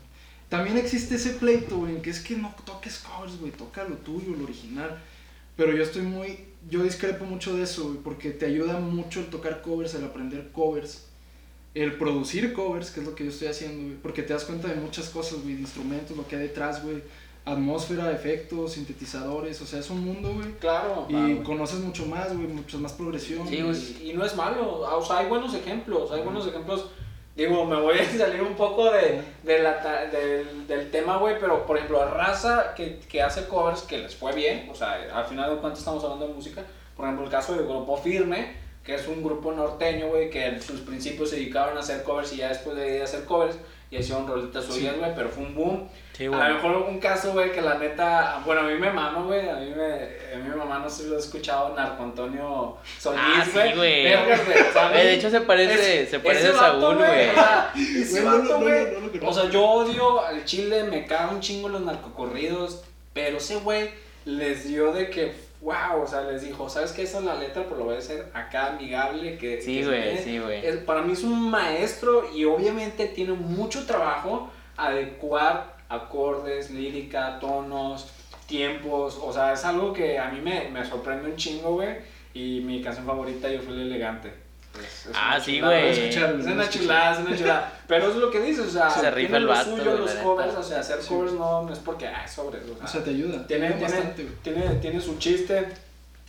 [0.49, 4.35] también existe ese pleito, güey, que es que no toques covers, güey, toca lo tuyo,
[4.35, 4.99] lo original.
[5.59, 9.25] Pero yo estoy muy, yo discrepo mucho de eso, güey, porque te ayuda mucho el
[9.25, 11.07] tocar covers, el aprender covers,
[11.73, 14.69] el producir covers, que es lo que yo estoy haciendo, güey, porque te das cuenta
[14.69, 17.03] de muchas cosas, güey, de instrumentos, lo que hay detrás, güey,
[17.43, 21.05] atmósfera, efectos, sintetizadores, o sea, es un mundo, güey, Claro.
[21.09, 23.45] y conoces mucho más, güey, mucha más progresión.
[23.49, 24.09] Sí, güey.
[24.11, 26.85] y no es malo, o sea, hay buenos ejemplos, hay buenos ejemplos.
[27.39, 31.65] Digo, me voy a salir un poco de, de la ta- del, tema, güey, pero
[31.65, 35.49] por ejemplo, raza que, que hace covers que les fue bien, o sea, al final
[35.49, 36.63] de cuentas estamos hablando de música.
[36.97, 40.61] Por ejemplo, el caso del grupo Firme, que es un grupo norteño, güey, que en
[40.61, 43.55] sus principios se dedicaban a hacer covers y ya después de hacer covers
[43.91, 45.89] y hicieron rolitas suyas, güey, pero fue un boom.
[46.13, 46.39] Sí, A güey.
[46.49, 49.55] lo mejor un caso, güey, que la neta, bueno, a mí me mama, güey, a
[49.55, 49.83] mí me,
[50.33, 53.51] a mí me mama, no sé si lo he escuchado, Narco Antonio Solís, Ah, sí,
[53.53, 53.73] güey.
[53.75, 54.21] Güey, a
[55.01, 57.29] Eh, de hecho, se parece, es- se parece ese a Saúl, güey.
[57.29, 60.83] o sea, ese Güey, no, no, vato, no, güey, o sea, yo odio al chile,
[60.83, 63.89] me cago un chingo los narcocorridos, pero ese güey
[64.25, 67.03] les dio de que wow, o sea, les dijo, ¿sabes qué?
[67.03, 69.37] Esa es la letra, pero lo voy a hacer acá amigable.
[69.37, 70.21] Que, Sí, güey, ve".
[70.23, 70.85] sí, güey.
[70.85, 78.09] Para mí es un maestro y obviamente tiene mucho trabajo adecuar acordes, lírica, tonos,
[78.45, 79.19] tiempos.
[79.21, 81.97] O sea, es algo que a mí me, me sorprende un chingo, güey.
[82.33, 84.31] Y mi canción favorita, yo fui el elegante.
[84.79, 86.09] Es- es Ah, sí, güey.
[86.09, 86.15] Es
[86.47, 87.73] una chulada, es una chulada.
[87.87, 89.97] Pero es lo que dices, o sea, Se rifa tiene el lo vato, suyo, güey,
[89.97, 91.07] los covers, o sea, hacer Sí.
[91.09, 93.45] covers no, no es porque, ah, es sobres, o sea, O sea, te ayuda.
[93.47, 95.67] tiene, tiene, bastante, tiene, tiene su chiste.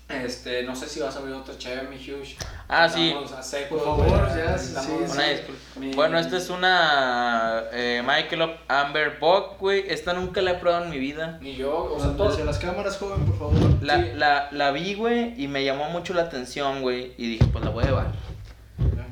[0.08, 2.36] Este, no sé si vas a ver otro chévere, mi Huge.
[2.68, 3.10] Ah, sí.
[3.10, 4.74] Estamos a seco, Por favor, güey, ya, sí,
[5.06, 5.78] sí.
[5.78, 9.84] Mi- Bueno, esta es una eh, Michael Amber Buck, güey.
[9.86, 11.38] Esta nunca la he probado en mi vida.
[11.40, 12.28] Ni yo, o sea, todo.
[12.30, 13.54] Hacia las cámaras, joven, por favor.
[13.84, 14.10] La, Sí.
[14.16, 17.12] la, la vi, güey, y me llamó mucho la atención, güey.
[17.16, 18.06] Y dije, pues la voy a llevar.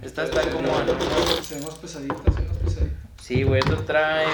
[0.02, 0.68] Esta está como...
[1.42, 2.96] Se ve más pesadita, se ve más pesadita.
[3.20, 4.26] Sí, güey, esto trae...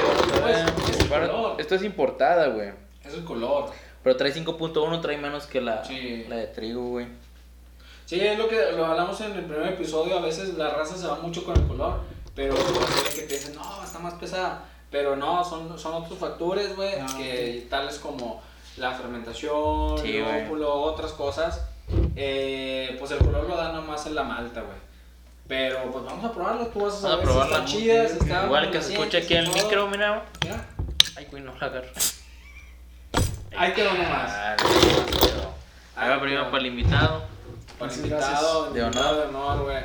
[1.09, 2.71] Bueno, esto es importada, güey.
[3.05, 3.71] Es el color.
[4.03, 6.27] Pero trae 5.1, trae menos que la, Sí.
[6.29, 7.07] la de trigo, güey.
[8.07, 10.19] Sí, es lo que lo hablamos en el primer episodio.
[10.19, 12.01] A veces la raza se va mucho con el color.
[12.35, 14.65] Pero puede que piensen, no, está más pesada.
[14.91, 16.95] Pero no, son, son otros factores, güey.
[17.01, 18.43] Ah, que tales como
[18.77, 21.67] la fermentación, Sí, el lúpulo, otras cosas.
[22.17, 24.77] eh, pues el color lo da nomás en la malta, güey.
[25.47, 26.67] Pero pues vamos a probarlo.
[26.69, 27.57] Tú vas a Vamos a saber probarla.
[27.57, 29.55] si están chidas, Ok, si están Igual que se escucha aquí el todo.
[29.65, 30.25] micro, mira.
[30.43, 30.67] Mira,
[31.17, 31.89] Ay, güey, no la agarro.
[33.57, 34.31] Ahí quedó nomás.
[34.33, 35.55] Ah, quedó.
[35.97, 37.25] Ahí va primero para el invitado.
[37.79, 38.73] Para el invitado.
[38.73, 39.77] De invitado de honor, güey.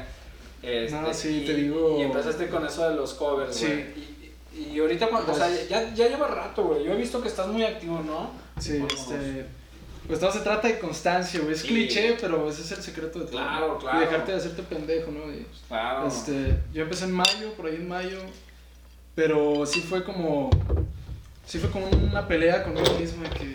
[0.62, 3.66] Este, No, sí, y, te digo- Y empezaste con eso de los covers, Sí.
[3.68, 3.80] güey.
[3.80, 6.84] Y, y, y ahorita, cuando, o sea, ya, ya lleva rato, güey.
[6.84, 8.32] Yo he visto que estás muy activo, ¿no?
[8.60, 9.46] Sí, este.
[10.10, 11.54] Pues todo se trata de constancia, güey.
[11.54, 11.68] Es Sí.
[11.68, 13.38] cliché, pero ese es el secreto de todo.
[13.40, 14.00] Claro, claro.
[14.00, 15.32] Y dejarte de hacerte pendejo, ¿no?
[15.32, 16.08] Y, Claro.
[16.08, 18.20] Este, yo empecé en mayo, por ahí en mayo,
[19.14, 20.50] pero sí fue como,
[21.46, 23.54] sí fue como una pelea conmigo mismo de que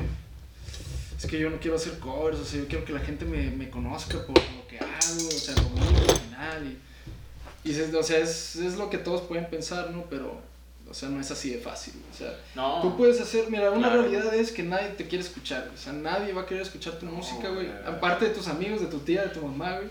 [1.18, 3.50] es que yo no quiero hacer covers, o sea, yo quiero que la gente me,
[3.50, 6.78] me conozca por lo que hago, o sea, lo mío, original,
[7.64, 10.04] y, y es, o sea, es, es lo que todos pueden pensar, ¿no?
[10.08, 10.40] Pero,
[10.88, 12.80] o sea, no es así de fácil, o sea, no.
[12.82, 14.02] Tú puedes hacer, mira, una Claro.
[14.02, 17.06] realidad es que nadie te quiere escuchar, o sea, nadie va a querer escuchar tu
[17.06, 17.66] No, música, güey.
[17.66, 17.78] güey.
[17.86, 19.88] Aparte de tus amigos, de tu tía, de tu mamá, güey.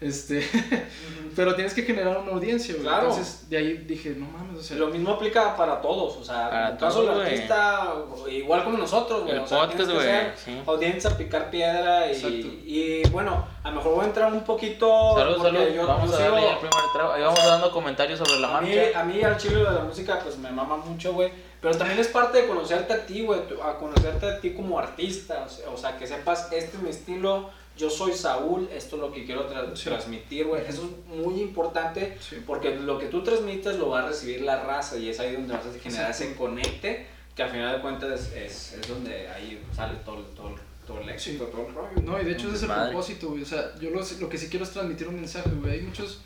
[0.00, 0.48] Este,
[1.36, 2.86] pero tienes que generar una audiencia, güey.
[2.86, 3.08] Claro.
[3.08, 6.48] Entonces, de ahí dije, no mames, o sea, Lo mismo aplica para todos, o sea,
[6.50, 7.94] Para en el caso todos, del artista,
[8.30, 9.34] igual como nosotros, güey.
[9.34, 10.62] El o sea, podcast, güey, ser sí.
[10.66, 15.16] Audiencia, picar piedra y, y bueno, a lo mejor voy a entrar un poquito.
[15.16, 15.74] Salud, porque salud.
[15.74, 17.12] yo- Vamos a darle el primer trago.
[17.12, 19.00] Ahí vamos dando comentarios sobre la a mí, marcha.
[19.00, 21.32] a mí al chile de la música pues me mama mucho, güey.
[21.60, 23.40] Pero también es parte de conocerte a ti, güey.
[23.64, 25.44] A conocerte a ti como artista.
[25.44, 27.50] O sea, o sea, que sepas, este es mi estilo.
[27.78, 28.68] Yo soy Saúl.
[28.72, 29.84] Esto es lo que quiero tra- Sí.
[29.84, 30.62] transmitir, güey.
[30.66, 32.16] Eso es muy importante.
[32.20, 32.36] Sí.
[32.46, 34.96] Porque lo que tú transmites lo va a recibir la raza.
[34.98, 37.06] Y es ahí donde vas a generar ese conecte.
[37.36, 40.54] Que al final de cuentas es, es, es donde ahí sale todo, el- todo,
[40.86, 42.02] todo el éxito, todo el rollo.
[42.02, 42.88] no, y de hecho ese es el Madre.
[42.90, 43.42] propósito, güey.
[43.42, 45.74] O sea, yo lo, lo que sí quiero es transmitir un mensaje, güey.
[45.74, 46.20] Hay muchos,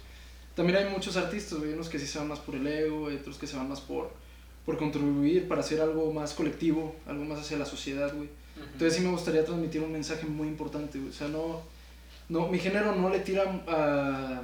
[0.54, 1.74] también hay muchos artistas, güey.
[1.74, 4.10] Unos que sí se van más por el ego, otros que se van más por,
[4.64, 8.30] por contribuir, para hacer algo más colectivo, algo más hacia la sociedad, güey.
[8.56, 11.10] Entonces sí me gustaría transmitir un mensaje muy importante, güey.
[11.10, 11.62] O sea, no,
[12.28, 14.42] no, mi género no le tira a,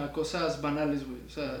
[0.00, 1.20] a cosas banales, güey.
[1.26, 1.58] O sea,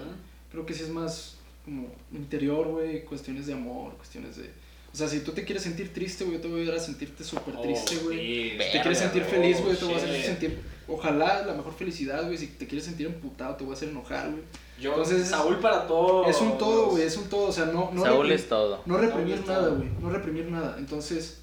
[0.50, 4.50] creo que sí es más como interior, güey, cuestiones de amor, cuestiones de...
[4.98, 6.82] O sea, si tú te quieres sentir triste, güey, yo te voy a ayudar a
[6.82, 8.18] sentirte súper Oh, triste, güey.
[8.18, 8.50] sí.
[8.50, 10.58] Si te quieres sentir oh, feliz, güey, te voy a hacer sentir,
[10.88, 12.36] ojalá, la mejor felicidad, güey.
[12.36, 14.42] Si te quieres sentir emputado, te voy a hacer enojar, güey.
[14.80, 16.26] Yo, Entonces, Saúl para todo.
[16.26, 17.90] Es un todo, güey, es un todo, o sea, no...
[17.92, 18.82] no Saúl es todo.
[18.86, 19.88] no reprimir nada, güey.
[20.00, 20.74] No reprimir nada.
[20.78, 21.38] Entonces,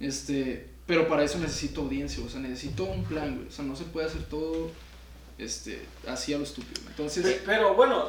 [0.00, 0.68] este.
[0.86, 3.48] Pero para eso necesito audiencia, o sea, necesito un plan, güey.
[3.48, 4.70] O sea, no se puede hacer todo
[5.38, 6.74] este, así a lo estúpido.
[6.82, 6.88] güey.
[6.90, 7.22] Entonces.
[7.24, 8.08] Pe- Pero bueno,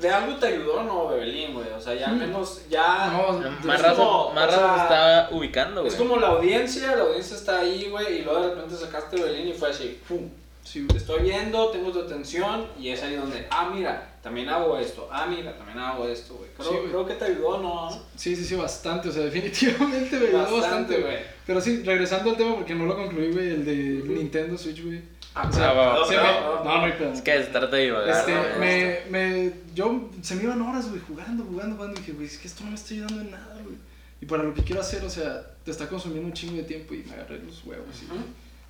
[0.00, 1.68] de algo te ayudó, ¿no, Bebelín, güey?
[1.70, 2.18] O sea, ya al Mm.
[2.20, 3.06] menos, ya...
[3.12, 5.92] no, Más raza, como, más raza sea, se está ubicando, güey.
[5.92, 9.48] Es como la audiencia, la audiencia está ahí, güey, y luego de repente sacaste Bebelín
[9.48, 10.28] y fue así, ¡pum!
[10.62, 14.78] sí, Te estoy viendo, tengo tu atención, y es ahí donde, ah, mira, también hago
[14.78, 16.48] esto, ah, mira, también hago esto, güey.
[16.56, 17.90] Creo, Sí, creo que te ayudó, ¿no?
[18.16, 19.10] sí, sí, sí, bastante.
[19.10, 21.18] O sea, definitivamente me ayudó bastante, güey.
[21.46, 23.74] Pero sí, regresando al tema, porque no lo concluí, güey, el de
[24.08, 25.02] Nintendo Switch, güey.
[25.36, 27.12] O sea, Ah, va, va, me- no, no hay pedo.
[27.12, 28.58] Es que se trata de divagar, Este, ¿no?
[28.60, 32.38] me, me, yo, se me iban horas, güey, jugando, jugando, jugando, y dije, güey, es
[32.38, 33.76] que esto no me está ayudando en nada, güey.
[34.20, 36.94] Y para lo que quiero hacer, o sea, te está consumiendo un chingo de tiempo
[36.94, 38.06] y me agarré los huevos y,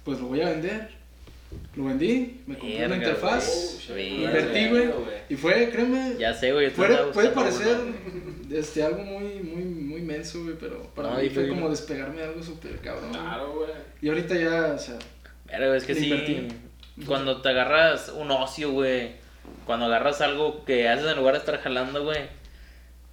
[0.04, 0.88] pues lo voy a vender.
[1.76, 4.24] Lo vendí, me compré una interfaz, güey.
[4.24, 4.90] invertí, güey,
[5.28, 6.70] y fue, créeme, Ya sé, güey.
[6.70, 7.76] puede, puede parecer
[8.50, 12.24] este, algo muy, muy, muy menso, güey, pero para No, mí fue como despegarme de
[12.28, 13.10] algo súper cabrón.
[13.12, 13.70] Claro, güey.
[14.02, 14.98] Y ahorita ya, o sea,
[15.58, 16.48] Pero es que sí,
[17.06, 19.12] cuando te agarras un ocio, güey,
[19.66, 22.20] cuando agarras algo que haces en lugar de estar jalando, güey,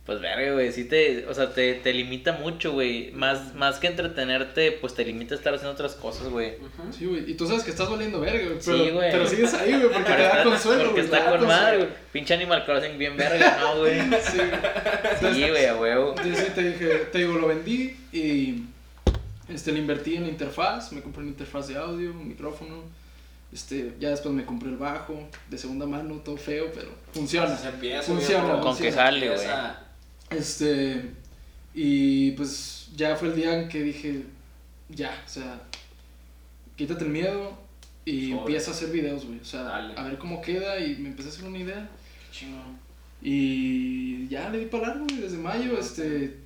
[0.06, 3.12] Pues verga, güey, sí te, o sea, te, te limita mucho, güey.
[3.12, 6.54] Más, más que entretenerte, pues te limita a estar haciendo otras cosas, güey.
[6.92, 7.30] Sí, güey.
[7.30, 8.58] Y tú sabes que estás valiendo verga, güey.
[8.66, 9.12] Pero, Sí, güey.
[9.12, 11.48] pero sigues ahí, güey, porque te da consuelo, Porque está con consuelo.
[11.54, 11.90] madre, güey.
[12.12, 14.00] Pinche Animal Crossing bien verga, ¿no, güey?
[14.24, 14.38] Sí,
[15.22, 15.34] güey.
[15.36, 16.16] Sí, güey, a huevo.
[16.16, 18.64] Yo sí te dije, te digo, lo vendí y
[19.54, 22.84] este, le invertí en la interfaz, me compré una interfaz de audio, un micrófono,
[23.52, 27.56] este, ya después me compré el bajo, de segunda mano, todo feo, pero funciona.
[27.58, 28.60] Se empieza, Funciona.
[28.62, 29.48] Con que jale, güey.
[30.30, 31.12] Este,
[31.74, 34.24] y pues ya fue el día en que dije,
[34.90, 35.62] ya, o sea,
[36.76, 37.58] quítate el miedo
[38.06, 38.40] y Sobre.
[38.40, 39.94] empieza a hacer videos, güey, o sea, Dale.
[39.98, 41.90] a ver cómo queda y me empecé a hacer una idea.
[42.32, 42.80] Qué chingón.
[43.22, 46.40] Y ya le di para largo, güey, desde mayo, este...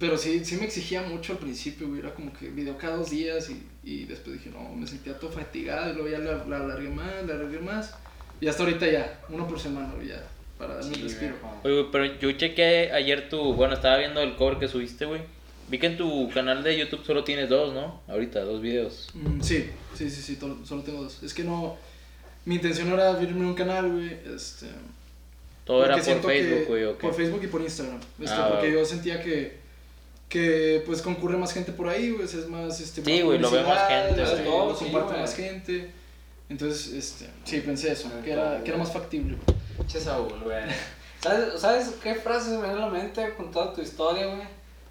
[0.00, 3.10] Pero sí, sí me exigía mucho al principio, güey, era como que video cada dos
[3.10, 6.56] días y, y después dije, no, me sentía todo fatigado y luego ya la, la
[6.64, 7.94] alargué más, la alargué más.
[8.40, 10.24] Y hasta ahorita ya, uno por semana, güey, ya,
[10.58, 11.34] para darme Sí, un respiro.
[11.64, 15.20] Oye, pero yo chequé ayer tu, bueno, estaba viendo el cover que subiste, güey.
[15.68, 18.00] Vi que en tu canal de YouTube solo tienes dos, ¿no?
[18.08, 19.08] Ahorita, dos videos.
[19.14, 21.22] Mm, sí, sí, sí, sí, to- solo tengo dos.
[21.22, 21.76] Es que no,
[22.46, 24.66] mi intención era abrirme un canal, güey, este...
[25.64, 27.02] Todo era por Facebook, güey, ¿o qué?
[27.06, 28.00] Por Facebook y por Instagram.
[28.18, 29.59] Este, Ah, porque yo sentía que,
[30.30, 32.24] que pues concurre más gente por ahí, güey.
[32.24, 34.68] Es más, este, Sí, güey, lo ve más gente, este, güey.
[34.68, 35.90] lo Sí, comparte más gente.
[36.48, 39.36] Entonces, este, sí, pensé eso, que era, todo, que era más factible.
[39.86, 40.62] Che Saúl, güey.
[41.20, 44.42] ¿Sabes, ¿Sabes qué frase me viene a la mente con toda tu historia, güey?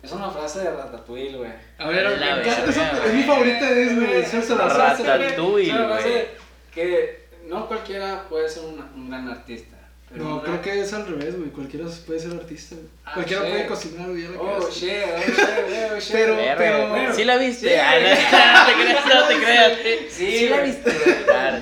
[0.03, 1.51] Es una frase de Ratatouille, güey.
[1.77, 3.15] A ver, La me encanta, verga, esa- es güey.
[3.15, 5.07] mi favorita de Disney, Ratatouille.
[5.07, 6.25] Ratatouille, Es una frase güey.
[6.73, 9.75] Que no cualquiera puede ser una- un gran artista.
[10.11, 11.49] Pero No, creo que es al revés, güey.
[11.49, 12.87] Cualquiera puede ser artista, güey.
[13.05, 13.51] Ah, Cualquiera shit.
[13.51, 14.23] puede cocinar, güey.
[14.23, 15.35] ya la Oh, shit, oh, shit,
[15.67, 16.11] güey, oh, shit.
[16.11, 17.13] Pero- pero- güey.
[17.13, 17.69] ¿Sí la viste?
[17.69, 17.75] Sí.
[17.75, 19.71] Ah, no, no te creas, no te creas.
[20.11, 20.71] Sí, la güey.
[20.71, 20.91] viste?
[20.91, 21.23] güey?
[21.25, 21.57] Claro.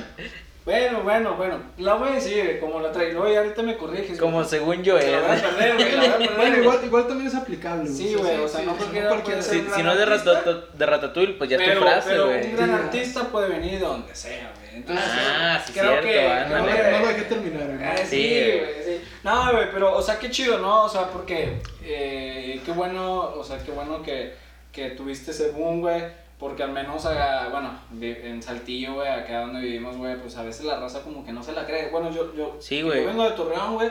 [0.67, 1.60] Bueno, bueno, bueno.
[1.77, 3.25] La voy a decir como la traigo.
[3.32, 4.19] Ya ahorita me corriges.
[4.19, 4.49] Como güey.
[4.49, 5.91] según yo Se la voy a perder, güey.
[5.91, 6.36] La voy a perder.
[6.36, 6.62] Bueno, güey.
[6.62, 7.95] igual, igual también es aplicable, güey.
[7.95, 10.43] Sí, güey, o sea, no cualquiera puede ser Si, si no es de, artista.
[10.43, 12.45] Ratat- de Ratatouille, pues ya es pero, tu frase, pero güey.
[12.47, 12.75] un gran Sí.
[12.75, 14.75] artista puede venir de donde sea, güey.
[14.75, 17.84] Entonces, Ah, sí, creo cierto, que, ah, No, que- no lo dejé terminar, güey.
[17.88, 18.84] Ah, sí, Sí, güey, güey.
[18.84, 19.01] sí.
[19.23, 20.84] No, güey, pero, o sea, qué chido, ¿no?
[20.84, 24.34] O sea, porque, eh, qué bueno, o sea, qué bueno que,
[24.73, 26.27] que tuviste ese boom, güey.
[26.39, 30.65] Porque al menos, ah, bueno, en Saltillo, güey, acá donde vivimos, güey, pues a veces
[30.65, 31.89] la raza como que no se la cree.
[31.89, 33.89] Bueno, yo, yo, Sí, yo vengo de Torreón, güey,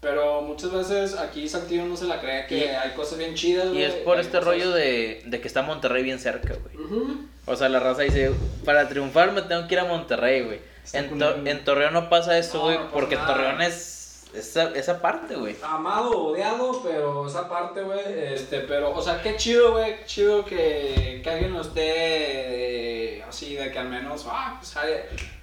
[0.00, 3.68] pero muchas veces aquí Saltillo no se la cree que Y- hay cosas bien chidas,
[3.70, 3.80] güey.
[3.80, 6.86] Y es por este cosas- rollo de, de que está Monterrey bien cerca, güey.
[7.46, 8.30] O sea, la raza dice,
[8.64, 10.60] para triunfar me tengo que ir a Monterrey, güey.
[10.92, 13.26] En, To- en Torreón no pasa eso, güey, no porque nada.
[13.26, 13.97] Torreón es
[14.34, 15.56] esa, esa parte, güey.
[15.62, 18.00] amado, odiado, pero esa parte, güey,
[18.32, 23.54] este, pero, o sea, qué chido, güey, chido que, que alguien lo esté eh, así,
[23.54, 24.76] de que al menos, ah, pues,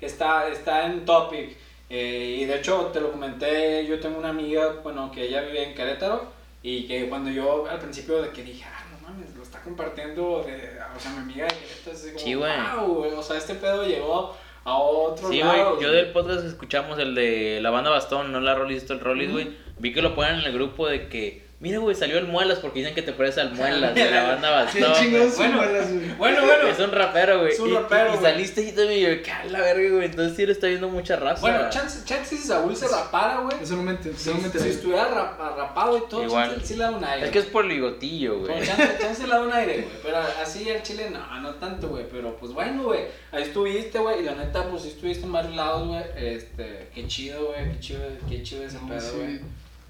[0.01, 1.57] está, está en topic.
[1.89, 5.63] Eh, y de hecho, te lo comenté, yo tengo una amiga, bueno, que ella vive
[5.63, 9.43] en Querétaro, y que cuando yo al principio de que dije, ah, no mames, lo
[9.43, 13.23] está compartiendo, de, o sea, mi amiga de Querétaro, así como, Sí, wow, güey, o
[13.23, 15.71] sea, este pedo llegó a otro Sí, lado.
[15.75, 19.31] güey, yo del podcast escuchamos, el de la banda Bastón, no la Rolis, el Rolis,
[19.31, 22.59] güey, vi que lo ponen en el grupo de que, mira, güey, salió el Muelas
[22.59, 25.09] porque dicen que te parece al Muelas de la banda Bastón.
[25.11, 25.29] güey.
[25.31, 25.57] son Bueno.
[25.57, 26.15] güey.
[26.17, 26.67] Bueno, bueno.
[26.67, 27.53] Es un rapero, güey.
[27.53, 30.05] Es un y, rapero, y saliste y también y yo, que a la verga, güey.
[30.05, 31.41] Entonces sí le está viendo mucha raza.
[31.41, 33.57] Bueno, chance, chance si Saúl se rapara, güey.
[33.61, 36.51] Eso no me ent- Si, me estuviera rap- rapado y todo, Igual.
[36.51, 37.25] chance sí le da un aire.
[37.25, 38.63] Es que es por ligotillo, güey.
[38.65, 39.87] chance, chance le da un aire, güey.
[40.03, 42.05] Pero así al chile no, no tanto, güey.
[42.11, 43.01] Pero pues bueno, güey.
[43.31, 44.19] Ahí estuviste, güey.
[44.19, 46.03] Y la neta, pues sí estuviste en varios lados, güey.
[46.17, 47.71] Este, qué chido, güey.
[47.73, 49.39] Qué chido, qué chido ese No, pedo, sí, güey.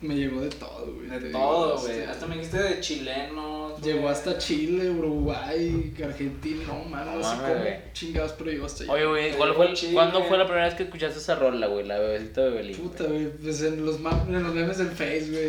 [0.05, 1.07] Me llegó de todo, güey.
[1.19, 2.03] De todo, güey.
[2.03, 3.55] Hasta me dijiste de chilenos.
[3.81, 8.83] Llegó hasta Chile, Uruguay, Argentina, no mames, No no sé cómo chingados, pero llegó hasta
[8.85, 8.93] allá.
[8.93, 9.93] Oye, güey, Te ¿cuál llegó fue, Chile.
[9.93, 11.85] ¿cuándo fue la primera vez que escuchaste esa rola, güey?
[11.85, 12.77] La bebecita de Belín.
[12.77, 15.45] Puta, güey, pues en los, en los memes del Face, güey.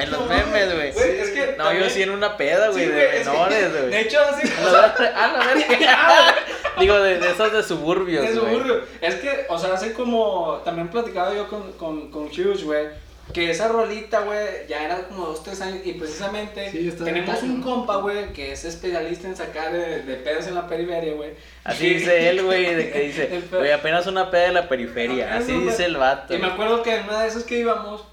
[0.00, 0.92] En los No, memes, güey.
[0.92, 1.54] Güey, es que.
[1.56, 3.94] No, también- yo sí en una peda, güey, Sí, de que- menores, De güey.
[4.00, 4.48] hecho, así.
[4.58, 4.70] A
[5.32, 6.34] la verga.
[6.80, 8.34] Digo, de, de esos de suburbios, güey.
[8.34, 8.80] suburbio.
[9.00, 10.60] Es que, o sea, hace como.
[10.64, 12.86] También platicaba yo con, con, con Hughes, güey.
[13.32, 15.80] Que esa rolita, güey, ya era como dos, tres años.
[15.84, 20.46] Y precisamente Sí, tenemos un compa, güey, que es especialista en sacar de, de pedos
[20.46, 21.30] en la periferia, güey.
[21.64, 25.36] Así dice él, güey, de que dice, güey, apenas una peda de la periferia.
[25.36, 26.34] Así dice el vato.
[26.34, 28.04] Y me acuerdo que en una de esas que íbamos,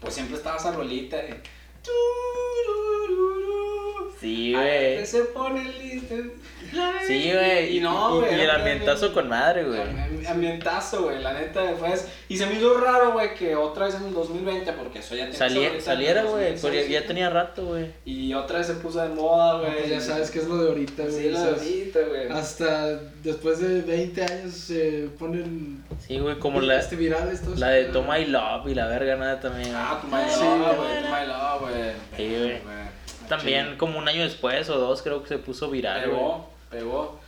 [0.00, 1.40] pues siempre estaba esa rolita de.
[4.20, 5.06] Sí, A ver, güey.
[5.06, 6.14] Se pone listo.
[7.06, 7.76] Sí, güey.
[7.78, 8.36] Y no, y, güey.
[8.36, 9.80] y el ambientazo bien- con madre, güey.
[9.80, 12.06] Ambi- Ambientazo, güey, la neta, después.
[12.28, 15.24] Y se me hizo raro, güey, que otra vez en el 2020, porque eso ya
[15.26, 15.70] en saliera,
[16.22, 16.50] güey.
[16.52, 17.86] pues ya, 2016, ya tenía rato, güey.
[18.04, 19.72] Y otra vez se puso de moda, güey.
[19.78, 21.14] pues ya sabes que es lo de ahorita, güey.
[21.14, 22.28] Sí, la o sea, ahorita, güey.
[22.28, 22.86] Hasta
[23.24, 27.58] después de 20 años se ponen Sí, güey, como la, este, virales todos.
[27.58, 29.70] la de Toma y Love y la verga, nada también.
[29.74, 30.76] Ah, my Sí, love, güey.
[30.76, 31.92] güey, tu my love, güey.
[32.16, 32.58] Sí, güey.
[33.30, 36.02] También como un año después o dos creo que se puso viral.
[36.02, 37.20] Pegó, pegó.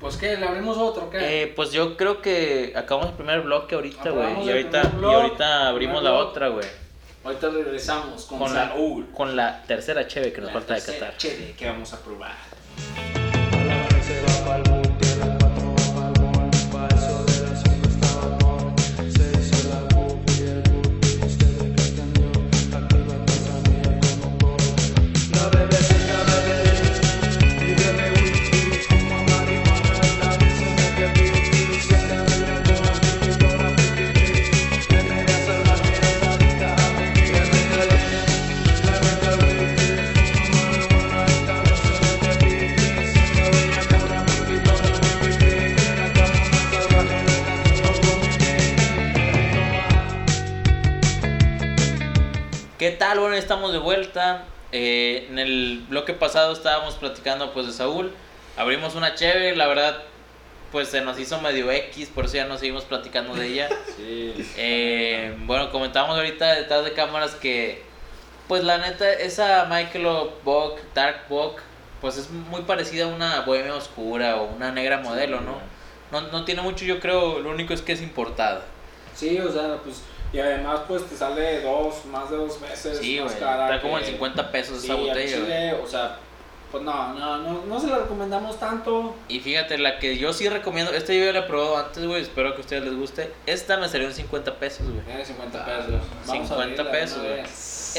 [0.00, 0.36] Pues, ¿qué?
[0.36, 1.44] ¿Le abrimos otro, qué?
[1.44, 4.44] Eh, pues yo creo que acabamos el primer bloque ahorita, güey.
[4.44, 6.66] Y ahorita, y ahorita abrimos la otra, güey.
[7.24, 9.06] Ahorita regresamos con, Con la, Saúl.
[9.14, 11.16] con la tercera cheve que nos La falta de catar.
[11.16, 12.34] cheve que vamos a probar.
[52.84, 53.18] ¿Qué tal?
[53.18, 54.44] Bueno, estamos de vuelta.
[54.70, 58.12] Eh, en el bloque pasado estábamos platicando pues de Saúl.
[58.58, 60.02] Abrimos una cheve, la verdad
[60.70, 63.70] pues se nos hizo medio X, por eso ya no seguimos platicando de ella.
[63.96, 64.34] Sí.
[64.58, 67.82] Eh, bueno, comentábamos ahorita detrás de cámaras que,
[68.48, 70.06] pues la neta, esa Michael
[70.44, 71.62] Bock, Dark Bock,
[72.02, 75.58] pues es muy parecida a una bohemia oscura o una negra modelo, ¿no?
[76.12, 78.60] No, no tiene mucho, yo creo, lo único es que es importada.
[79.14, 80.02] Sí, o sea, pues.
[80.34, 82.98] Y además, pues te sale dos, más de dos veces.
[82.98, 86.16] Sí, más cara está como en que- 50 pesos Sí, esa botella, chile, o sea,
[86.72, 89.14] pues no, no, no, no se la recomendamos tanto.
[89.28, 92.20] Y fíjate, la que yo sí recomiendo, esta yo ya la he probado antes, güey,
[92.22, 93.32] espero que a ustedes les guste.
[93.46, 95.20] Esta me salió en 50 pesos, güey.
[95.20, 96.02] Eh, 50 Ah, pesos.
[96.26, 97.40] Vamos a 50 abrirla de pesos, güey.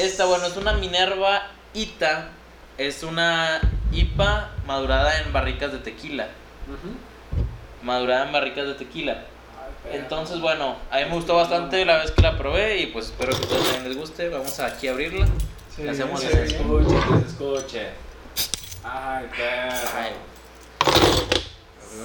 [0.06, 2.28] Esta, bueno, es una Minerva Ita.
[2.76, 6.28] Es una IPA madurada en barricas de tequila.
[7.82, 9.22] Madurada en barricas de tequila.
[9.90, 13.30] Entonces, bueno, a mí me gustó bastante la vez que la probé y pues espero
[13.32, 14.28] que a ustedes también les guste.
[14.28, 15.26] Vamos a aquí a abrirla.
[15.74, 16.56] Sí, hacemos Que se bien.
[16.56, 17.86] escuche, que se escuche.
[18.82, 19.88] Ay, perro.
[19.96, 20.12] Ay.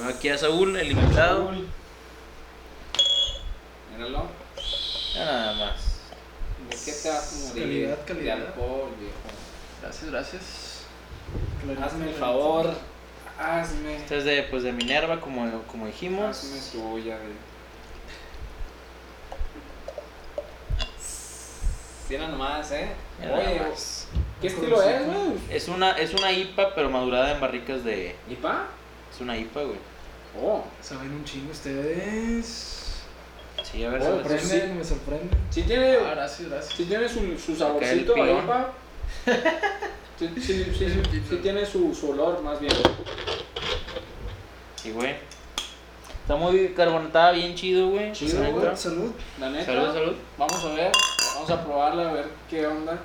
[0.08, 1.46] Aquí a Saúl, el invitado.
[1.46, 1.68] Saúl.
[3.96, 4.26] Míralo.
[5.14, 6.00] Ya nada más.
[6.70, 7.62] ¿De qué te vas a morir?
[7.62, 8.36] Calidad, calidad.
[8.36, 9.14] De alcohol, viejo.
[9.82, 10.42] Gracias, gracias.
[11.82, 12.74] Hazme el favor.
[13.38, 13.96] Hazme.
[13.96, 16.38] Esta es de, pues, de Minerva, como, como dijimos.
[16.38, 17.51] Hazme tuya, güey.
[22.12, 22.88] Mira nomás, eh.
[23.18, 23.60] Mira Oye.
[24.42, 25.16] ¿qué estilo es, güey?
[25.50, 28.14] Es una, es una IPA, pero madurada en barricas de.
[28.28, 28.66] ¿Y pa?
[29.10, 29.78] Es una IPA, güey.
[30.38, 30.62] Oh.
[30.82, 33.00] Saben un chingo ustedes.
[33.62, 34.60] Sí, a ver Oh, si sí.
[34.76, 35.34] me sorprende.
[35.48, 36.74] Sí tiene, Ah, gracias, gracias.
[36.76, 38.46] sí tiene su, saborcito el ahí, pilón.
[38.46, 38.72] pa.
[40.18, 42.72] Sí, sí, sí, sí, sí tiene su, su olor, más bien.
[44.76, 45.14] Sí, güey.
[46.20, 48.12] Está muy carbonatada, bien chido, güey.
[48.12, 48.52] Chido, güey.
[48.52, 49.12] Salud, salud.
[49.40, 49.64] La neta.
[49.64, 50.14] Salud, salud.
[50.38, 50.92] Vamos a ver,
[51.42, 52.98] vamos a probarla, a ver qué onda.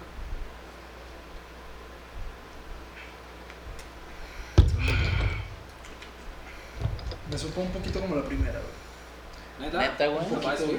[7.32, 9.68] Me supo un poquito como la primera, güey.
[9.70, 9.80] Neta.
[9.82, 10.18] Neta, güey.
[10.20, 10.78] Un poquito, Nomás, güey.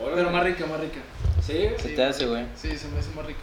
[0.00, 0.16] Órale.
[0.16, 1.00] Pero más rica, más rica.
[1.44, 2.46] Sí, Se te hace, güey.
[2.56, 3.40] Sí, se me hace más rica.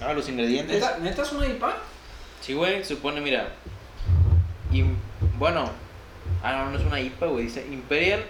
[0.00, 0.76] Ah, los ingredientes.
[0.80, 1.76] ¿Neta, ¿Neta es una IPA?
[2.40, 3.48] Sí, güey, supone, mira.
[4.72, 4.94] im-
[5.38, 5.70] bueno.
[6.42, 7.44] Ah, no, no es una IPA, güey.
[7.46, 8.24] Dice Imperial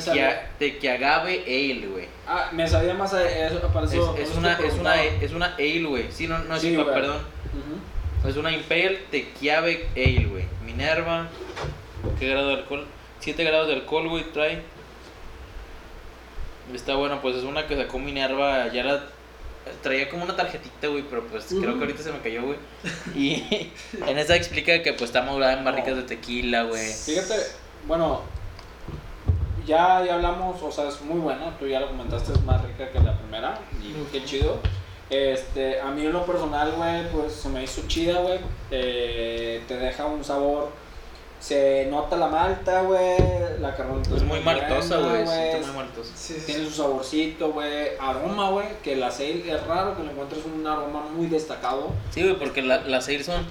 [0.00, 2.08] Sabía- Tequiagave Ale, güey.
[2.26, 4.14] Ah, me sabía más a eso, para Es, eso.
[4.16, 6.10] es eso una, es una, es una ale, güey.
[6.10, 6.86] Sí, no, no es Sí, güey.
[6.86, 7.18] perdón.
[7.18, 8.28] Ujú.
[8.28, 10.44] Es una Imperial Tequiave Ale, güey.
[10.64, 11.28] Minerva.
[12.18, 12.86] ¿Qué grado de alcohol?
[13.20, 14.62] 7 grados de alcohol, güey, trae.
[16.74, 18.68] Está bueno, pues es una que sacó Minerva.
[18.72, 19.04] Ya la.
[19.82, 22.58] Traía como una tarjetita, güey, pero pues creo que ahorita se me cayó, güey.
[23.14, 23.70] Y
[24.06, 26.92] en esa explica que pues está madurada en barricas de tequila, güey.
[26.92, 27.34] Fíjate,
[27.86, 28.22] bueno,
[29.66, 32.90] ya, ya hablamos, o sea, es muy buena, tú ya lo comentaste, es más rica
[32.90, 34.58] que la primera, y qué chido.
[35.10, 39.76] Este, a mí en lo personal, güey, pues se me hizo chida, güey, eh, te
[39.76, 40.70] deja un sabor,
[41.40, 43.18] se nota la malta, güey,
[43.60, 45.26] la carbonata Es muy maltosa, güey.
[46.14, 46.42] Sí, sí.
[46.46, 50.66] tiene su saborcito, güey, aroma, güey, que la ale es raro que le encuentres un
[50.66, 51.88] aroma muy destacado.
[52.10, 53.44] Sí, güey, porque la- las ale son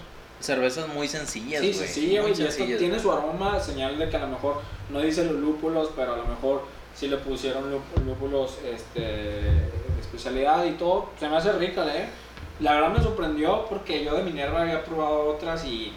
[0.44, 2.22] cervezas muy sencillas, Sí, güey.
[2.22, 5.24] muy güey, y esto tiene su aroma, señal de que a lo mejor no dice
[5.26, 6.64] los lúpulos, pero a lo mejor
[6.94, 9.40] sí le pusieron lúp- lúpulos este,
[10.02, 12.08] especialidad y todo, se me hace rica, ¿eh?
[12.60, 15.92] La verdad me sorprendió porque yo de Minerva había probado otras y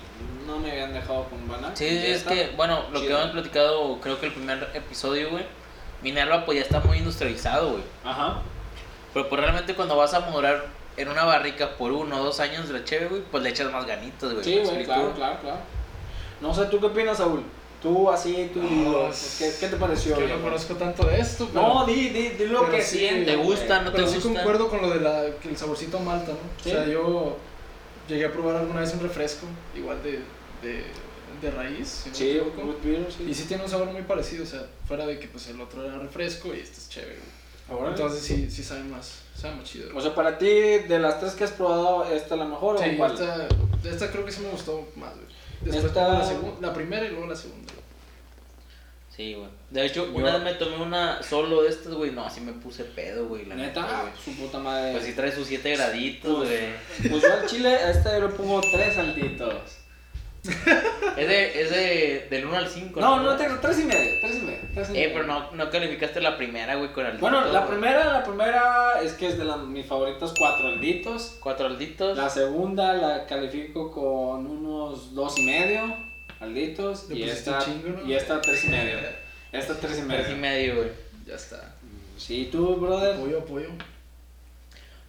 [0.47, 1.75] no me habían dejado con buena.
[1.75, 5.45] Sí, es que, bueno, lo que hemos platicado, creo que el primer episodio, güey,
[6.03, 7.83] Minerva pues ya está muy industrializado, güey.
[8.05, 8.41] Ajá.
[9.13, 10.67] Pero pues realmente cuando vas a madurar
[10.97, 13.71] en una barrica por uno o dos años de la cheve, güey, pues le echas
[13.73, 14.45] más ganitas, güey.
[14.45, 15.59] Sí, ¿me güey, claro, claro, claro.
[16.41, 17.43] No sé, ¿tú qué opinas, Saúl?
[17.83, 20.17] Tú así, tú, No, ¿qué, qué te pareció?
[20.17, 21.67] Que no conozco tanto de esto, pero...
[21.67, 23.27] No, di, di, di lo pero que sí, sientes.
[23.27, 23.83] ¿Te gusta?
[23.83, 24.33] ¿No te Pero sí gusta?
[24.33, 26.39] concuerdo con lo de la, que el saborcito malta, ¿no?
[26.63, 26.71] Sí.
[26.71, 27.37] O sea, yo
[28.09, 30.21] llegué a probar alguna vez un refresco, igual de,
[30.63, 30.85] de,
[31.43, 32.41] de raíz, si no Sí,
[32.83, 33.27] beer, sí.
[33.29, 35.85] Y sí tiene un sabor muy parecido, o sea, fuera de que pues el otro
[35.85, 37.17] era refresco y este es chévere.
[37.17, 37.36] güey.
[37.69, 37.91] Órale.
[37.91, 39.91] Entonces sí, sí sabe más, sabe más chido.
[39.97, 42.91] O sea, para ti, de las tres que has probado, ¿esta es la mejor sí,
[42.95, 43.13] o cuál?
[43.13, 43.49] esta,
[43.85, 45.27] esta creo que sí me gustó más, güey.
[45.63, 47.73] Después Esta- la, segun- la primera y luego la segunda.
[49.17, 49.49] Sí, güey.
[49.71, 52.11] De hecho, Yo- una vez me tomé una solo de estas, güey.
[52.13, 53.47] No, así me puse pedo, güey.
[53.47, 54.13] La neta, Neta, güey.
[54.23, 54.93] su puta madre.
[54.93, 56.75] Pues sí trae sus siete graditos, güey.
[57.11, 59.55] Pues yo al chile, a esta yo le pongo tres saltitos.
[61.17, 64.37] Es de, es de, del 1 al 5, No, no tengo, tres y medio, tres
[64.37, 64.59] y medio.
[64.75, 65.11] tres y Eh, medio.
[65.15, 69.15] pero no, no calificaste la primera, güey, con el Bueno, la primera, la primera es
[69.15, 71.39] que es de las, mis favoritas cuatro alditos.
[71.41, 72.19] Cuatro alditos.
[72.19, 75.97] La segunda la califico con unos dos y medio
[76.41, 77.07] alditos.
[77.11, 78.07] Y esta, chingo, ¿no?
[78.07, 78.99] y esta tres y medio.
[79.53, 80.37] Esta tres y Tres y medio.
[80.37, 80.89] medio, güey.
[81.27, 81.75] Ya está.
[82.19, 83.15] Sí, tú, brother.
[83.17, 83.69] Apoyo, apoyo.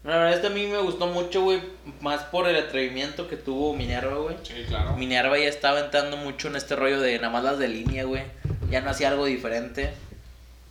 [0.08, 1.62] La verdad, este a mí me gustó mucho, güey.
[2.00, 4.38] Más por el atrevimiento que tuvo Minerva, güey.
[4.42, 4.96] Sí, claro.
[4.96, 8.24] Minerva ya está aventando mucho en este rollo de nada más las de línea, güey.
[8.72, 9.94] Ya no hacía algo diferente.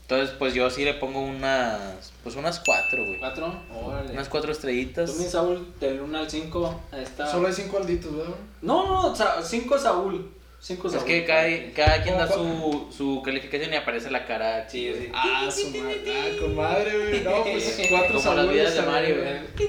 [0.09, 2.15] Entonces, pues yo sí le pongo unas.
[2.23, 3.21] Pues unas cuatro, güey.
[3.21, 3.55] ¿Cuatro?
[3.75, 4.13] Órale.
[4.15, 5.13] Unas cuatro estrellitas.
[5.13, 7.31] Tú, mi Saúl, del 1 al 5, está...
[7.31, 8.35] Solo hay cinco alditos, ¿verdad?
[8.63, 10.33] No, no, cinco Saúl.
[10.59, 14.69] Cinco Es que cada, cada quien da su, su calificación y aparece la cara.
[14.69, 15.11] Sí, sí.
[15.15, 16.03] Ah, su madre.
[16.09, 17.21] Ah, con madre, güey.
[17.23, 19.69] No, pues cuatro Como las vidas de Mario, güey.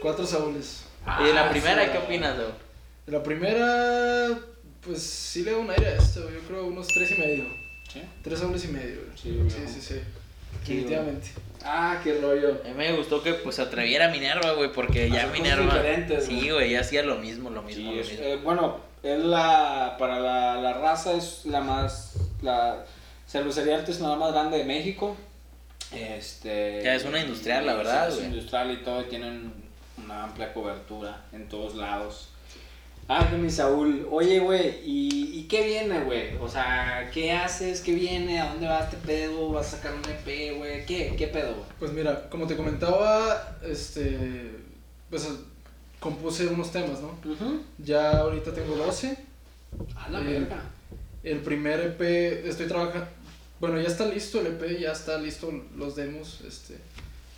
[0.00, 0.84] Cuatro saúles.
[1.20, 2.48] Y de la Ah, primera, sí, ¿qué opinas, güey?
[3.06, 4.28] De la primera,
[4.80, 7.44] pues sí le doy un aire a esto, yo creo unos tres y medio.
[7.92, 8.02] ¿Sí?
[8.22, 9.16] Tres saúles y medio, güey.
[9.50, 10.00] Sí, Sí, sí,
[10.60, 11.28] Definitivamente.
[11.62, 12.60] Ah, qué rollo.
[12.64, 15.82] A mí me gustó que pues se atreviera Minerva, güey, porque ya Minerva.
[16.20, 16.70] Sí, güey.
[16.70, 18.24] ya hacía lo mismo, lo Sí, mismo, lo mismo.
[18.24, 22.84] eh, bueno, es la, para la, la raza es la más, la
[23.28, 25.16] cervecería artesanal más grande de México.
[25.92, 28.26] Este, Ya es una industrial, la verdad, Es güey.
[28.26, 29.52] industrial y todo, y tienen
[30.02, 32.30] una amplia cobertura en todos lados.
[33.06, 36.36] Ah, mi Saúl, oye, güey, ¿y, ¿y qué viene, güey?
[36.40, 37.82] O sea, ¿qué haces?
[37.82, 38.40] ¿Qué viene?
[38.40, 39.50] ¿A dónde vas este pedo?
[39.52, 40.86] ¿Vas a sacar un EP, güey?
[40.86, 41.66] ¿Qué, ¿Qué pedo, güey?
[41.78, 44.52] Pues mira, como te comentaba, este,
[45.10, 45.28] pues
[46.04, 47.12] compuse unos temas, ¿no?
[47.78, 49.16] Ya ahorita tengo 12.
[49.96, 50.62] A la Eh, verga.
[51.22, 53.06] El primer EP, estoy trabajando,
[53.58, 56.76] bueno, ya está listo el EP, ya está listo los demos, este,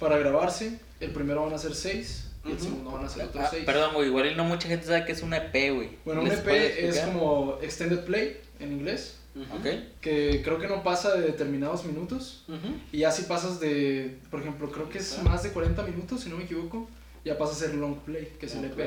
[0.00, 0.80] para grabarse.
[0.98, 3.64] El primero van a ser 6 y el segundo van a ser otros Ah, 6.
[3.64, 5.90] perdón, güey, igual no mucha gente sabe que es un EP, güey.
[6.04, 9.56] Bueno, un ¿Les EP es como extended play en inglés, Ujú.
[9.58, 9.66] ¿Ok?
[10.00, 12.42] que creo que no pasa de determinados minutos.
[12.48, 12.74] Ujú.
[12.90, 16.28] Y ya si pasas de, por ejemplo, creo que es más de 40 minutos, si
[16.30, 16.88] no me equivoco,
[17.26, 18.78] ya pasa a ser long play, que es el EP.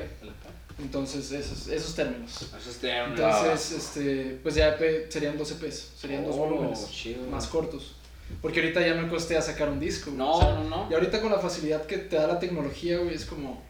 [0.80, 2.32] Entonces, esos, esos términos.
[2.58, 6.88] Eso es de una- Entonces, este, pues ya EP serían dos EPs, serían dos volúmenes
[7.30, 7.96] más cortos.
[8.42, 10.12] Porque ahorita ya no costea sacar un disco.
[10.16, 10.88] No, O sea, no, no.
[10.90, 13.62] Y ahorita con la facilidad que te da la tecnología, güey, es como,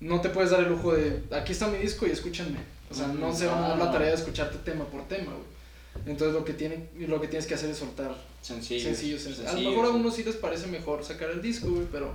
[0.00, 2.58] no te puedes dar el lujo de, aquí está mi disco y escúchenme.
[2.90, 3.90] O sea, no se van a dar la No.
[3.90, 6.04] tarea de escucharte tema por tema, güey.
[6.06, 8.82] Entonces lo que, tienen, lo que tienes que hacer es soltar Sencillo.
[8.84, 9.48] sencillo, sencillo.
[9.48, 12.14] A lo mejor a uno sí les parece mejor sacar el disco, güey, pero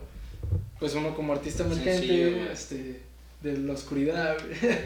[0.79, 3.01] pues uno como artista emergente, este,
[3.41, 4.37] de la oscuridad,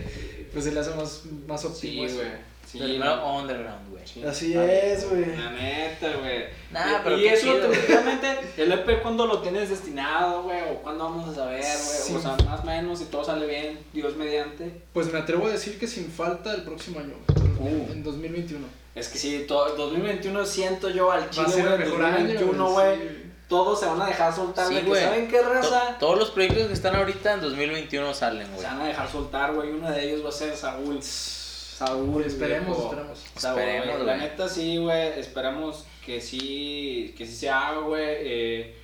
[0.53, 2.15] pues se le hace más, más Sí, óptimo eso.
[2.17, 2.53] güey.
[2.65, 3.37] Sí, no.
[3.37, 4.01] underground, güey.
[4.07, 4.23] Sí.
[4.23, 5.35] Así es, güey.
[5.35, 6.45] La neta, güey.
[6.71, 7.53] Nah, pero y qué eso,
[7.87, 10.59] realmente, el EP, ¿cuándo lo tienes destinado, güey?
[10.71, 11.71] ¿O cuándo vamos a saber, güey?
[11.75, 12.15] Sí.
[12.15, 14.71] O sea, más o menos, si todo sale bien, Dios mediante.
[14.91, 17.13] Pues me atrevo a decir que sin falta el próximo año,
[17.59, 17.91] güey, Uh.
[17.91, 18.65] en 2021.
[18.95, 22.71] Es que sí, to- 2021 siento yo al Va a ser el mejor año, 2021,
[22.71, 23.07] güey, güey.
[23.09, 23.22] sí.
[23.53, 25.03] Todos se van a dejar soltar, Sí, de que, güey.
[25.03, 25.97] ¿saben qué To- raza?
[25.99, 28.65] todos los proyectos que están ahorita en 2021 salen, Se güey.
[28.65, 29.69] van a dejar soltar, güey.
[29.69, 30.97] Uno de ellos va a ser Saúl.
[31.03, 32.23] Saúl.
[32.23, 32.83] Esperemos, viejo.
[32.89, 33.19] esperemos.
[33.37, 34.05] Saúl, Esperemos, güey.
[34.07, 35.19] La neta sí, güey.
[35.19, 38.03] Esperamos que sí, que sí se haga, güey.
[38.03, 38.75] eh,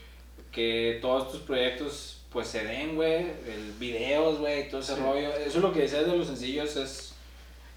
[0.52, 3.26] que todos estos proyectos pues se den, güey.
[3.48, 5.02] El videos, güey, todo ese Sí.
[5.02, 5.30] rollo.
[5.34, 7.14] Eso es lo que decías de los sencillos es...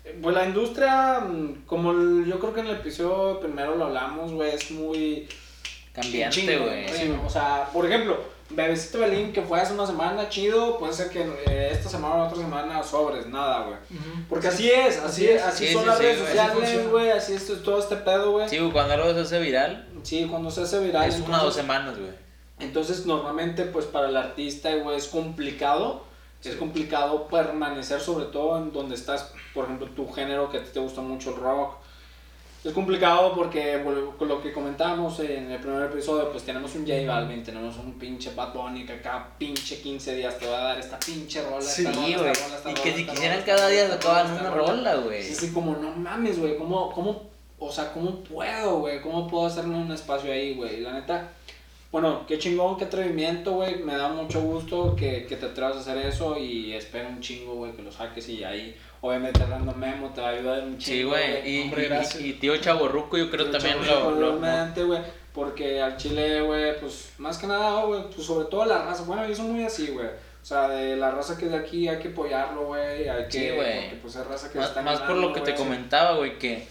[0.05, 3.85] eh, Pues la industria, mm, como el- yo creo que en el episodio primero lo
[3.87, 5.27] hablamos, güey, es muy...
[5.93, 6.89] Cambiante, güey.
[6.89, 8.19] sí, O sea, por ejemplo,
[8.51, 12.27] Bebecito Belín, que fue hace una semana, chido, puede ser que eh, esta semana o
[12.27, 13.77] otra semana sobres, nada, güey.
[14.29, 17.11] Porque así es, así, Así es, así Sí, son sí, las sí, redes sociales, güey,
[17.11, 18.49] así es todo este pedo, güey.
[18.49, 21.09] Sí, güey, cuando algo se hace viral, Sí, cuando se hace viral.
[21.09, 22.11] es una o dos entonces- semanas, güey.
[22.59, 26.05] Entonces, normalmente, pues para el artista, güey, es complicado.
[26.45, 30.71] Es complicado permanecer, sobre todo en donde estás, por ejemplo, tu género que a ti
[30.75, 31.77] te gusta mucho el rock.
[32.65, 36.87] Es complicado porque, bueno, con lo que comentábamos en el primer episodio, pues tenemos un
[36.87, 40.63] J Balvin, tenemos un pinche Bad Bunny que acá pinche 15 días te va a
[40.63, 41.61] dar esta pinche rola.
[41.61, 42.13] Sí, güey.
[42.13, 42.35] Y rola,
[42.81, 45.25] que si quisieran cada día sacaban una rola, güey.
[45.25, 49.01] Sí, sí, como no mames, güey, ¿cómo, cómo, o sea, cómo puedo, güey?
[49.01, 50.83] ¿Cómo puedo hacerme un espacio ahí, güey?
[50.83, 51.33] La neta,
[51.91, 53.83] bueno, qué chingón, qué atrevimiento, güey.
[53.83, 57.57] Me da mucho gusto que, que te atrevas a hacer eso y espero un chingo,
[57.57, 60.97] güey, que lo saques y ahí, obviamente, Random Memo te va a ayudar un chingo.
[60.97, 61.49] Sí, güey.
[61.59, 61.91] Y, Hombre,
[62.21, 64.21] y- y tío Chaborruco, yo creo Pero también chavo, lo.
[64.21, 65.01] lo- obviamente, güey,
[65.35, 69.27] porque al chile, güey, pues, más que nada, güey, pues, sobre todo la raza, bueno,
[69.29, 70.07] yo soy muy así, güey.
[70.07, 73.31] O sea, de la raza que es de aquí hay que apoyarlo, güey, hay que,
[73.31, 73.81] Sí, güey.
[73.83, 75.63] porque, pues, es raza que Más, está más por ganando, lo que te güey.
[75.65, 76.67] comentaba, güey, que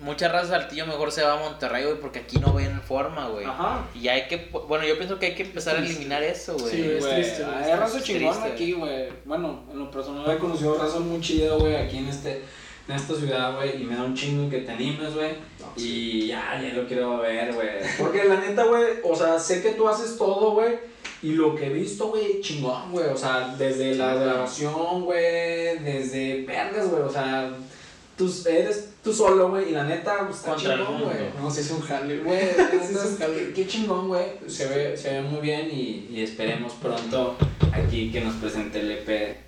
[0.00, 3.46] mucha raza saltillo mejor se va a Monterrey, güey, porque aquí no ven forma, güey.
[3.46, 3.86] Ajá.
[3.94, 5.96] Y hay que, bueno, yo pienso que hay que empezar a triste.
[5.96, 6.70] eliminar eso, güey.
[6.70, 9.08] Sí, es güey, triste, güey, Hay es raza triste, chingón aquí, güey.
[9.24, 12.42] Bueno, en lo personal he conocido raza muy chida, güey, aquí en este
[12.86, 15.30] en esta ciudad, güey, y me da un chingo que te animes, güey.
[15.76, 17.68] Y ya, ya lo quiero ver, güey.
[17.98, 20.78] Porque la neta, güey, o sea, sé que tú haces todo, güey.
[21.22, 23.06] Y lo que he visto, güey, chingón, güey.
[23.06, 27.02] O sea, desde la grabación, güey, desde vergas, güey.
[27.02, 27.50] O sea,
[28.18, 29.68] tú eres tú solo, güey.
[29.68, 31.10] Y la neta, pues, está Contra el chingón, mundo.
[31.14, 31.28] güey.
[31.40, 32.38] No, sí es un jale, güey.
[32.40, 33.52] Es un jale.
[33.52, 34.24] qué, chingón, güey.
[34.48, 37.36] Se ve, se ve muy bien y, y esperemos pronto
[37.72, 39.44] aquí que nos presente el EP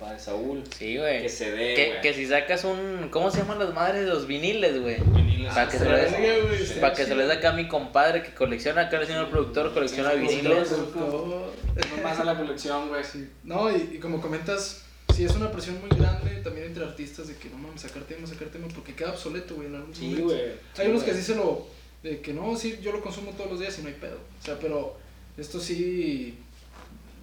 [0.00, 0.62] compadre Saúl.
[0.76, 1.22] Sí, güey.
[1.22, 3.08] Que se dé, Que, que si sacas un.
[3.10, 4.06] ¿Cómo se llaman las madres?
[4.06, 4.96] Los viniles, güey.
[5.00, 5.52] Viniles.
[5.52, 8.32] Para que Ah, se está Para que se les dé acá a mi compadre que
[8.34, 10.68] colecciona, acá el señor productor colecciona Sí, viniles.
[10.68, 11.52] Todo.
[11.96, 13.02] Nomás a la colección, güey.
[13.04, 13.28] Sí.
[13.44, 14.82] No, y, y como comentas,
[15.14, 18.26] sí es una presión muy grande también entre artistas de que no mames, sacar tema,
[18.26, 20.24] sacar tema, porque queda obsoleto, güey, en algún Sí, momento.
[20.26, 20.40] güey.
[20.78, 21.66] Hay unos que sí se lo.
[22.02, 24.16] de que no, sí, yo lo consumo todos los días y no hay pedo.
[24.40, 24.96] O sea, pero
[25.36, 26.34] esto sí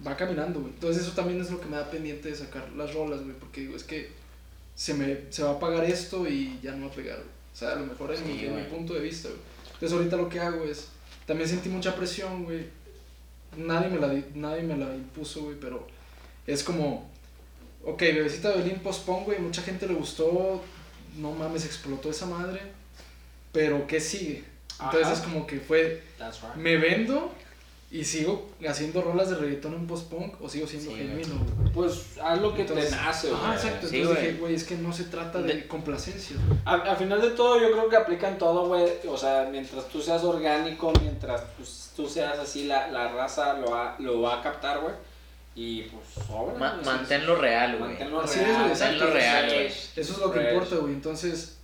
[0.06, 0.72] va caminando, güey.
[0.72, 3.62] Entonces, eso también es lo que me da pendiente de sacar las rolas, güey, porque
[3.62, 4.10] digo, es que
[4.76, 7.28] se, me, se va a pagar esto y ya no va a pegar, güey.
[7.52, 9.40] O sea, a lo mejor en, Sí, mi, mi punto de vista, güey.
[9.74, 10.88] Entonces, ahorita lo que hago es.
[11.26, 12.66] También sentí mucha presión, güey.
[13.56, 15.86] Nadie me la, di- nadie me la impuso, güey, pero
[16.46, 17.10] es como.
[17.84, 19.38] Ok, Bebecita de Violín pospon, güey.
[19.38, 20.62] Mucha gente le gustó.
[21.16, 22.60] No mames, explotó esa madre.
[23.52, 24.44] Pero, ¿qué sigue?
[24.80, 25.12] Entonces Ajá.
[25.14, 26.02] es como que fue.
[26.18, 26.54] That's right.
[26.54, 27.32] ¿Me vendo
[27.90, 31.34] y sigo haciendo rolas de reggaetón en post-punk o sigo siendo Sí, genuino?
[31.72, 33.40] Pues haz lo que Entonces- te nace, güey.
[33.40, 33.88] Ajá, exacto.
[33.88, 35.66] Sí, Entonces dije, güey, es que no se trata de.
[36.66, 38.84] Al, al final de todo, yo creo que aplica en todo, güey.
[39.08, 43.70] O sea, mientras tú seas orgánico, mientras pues, tú seas así, la, la raza lo
[43.70, 44.94] va, lo va a captar, güey.
[45.60, 46.54] Y pues, sobra.
[46.56, 47.90] Ma- manténlo real, güey.
[47.90, 48.50] Manténlo Así real.
[48.50, 49.14] es, güey, Manténlo exacto.
[49.14, 49.66] real, güey.
[49.66, 50.52] Eso es lo que fresh.
[50.52, 50.92] importa, güey.
[50.92, 51.56] Entonces,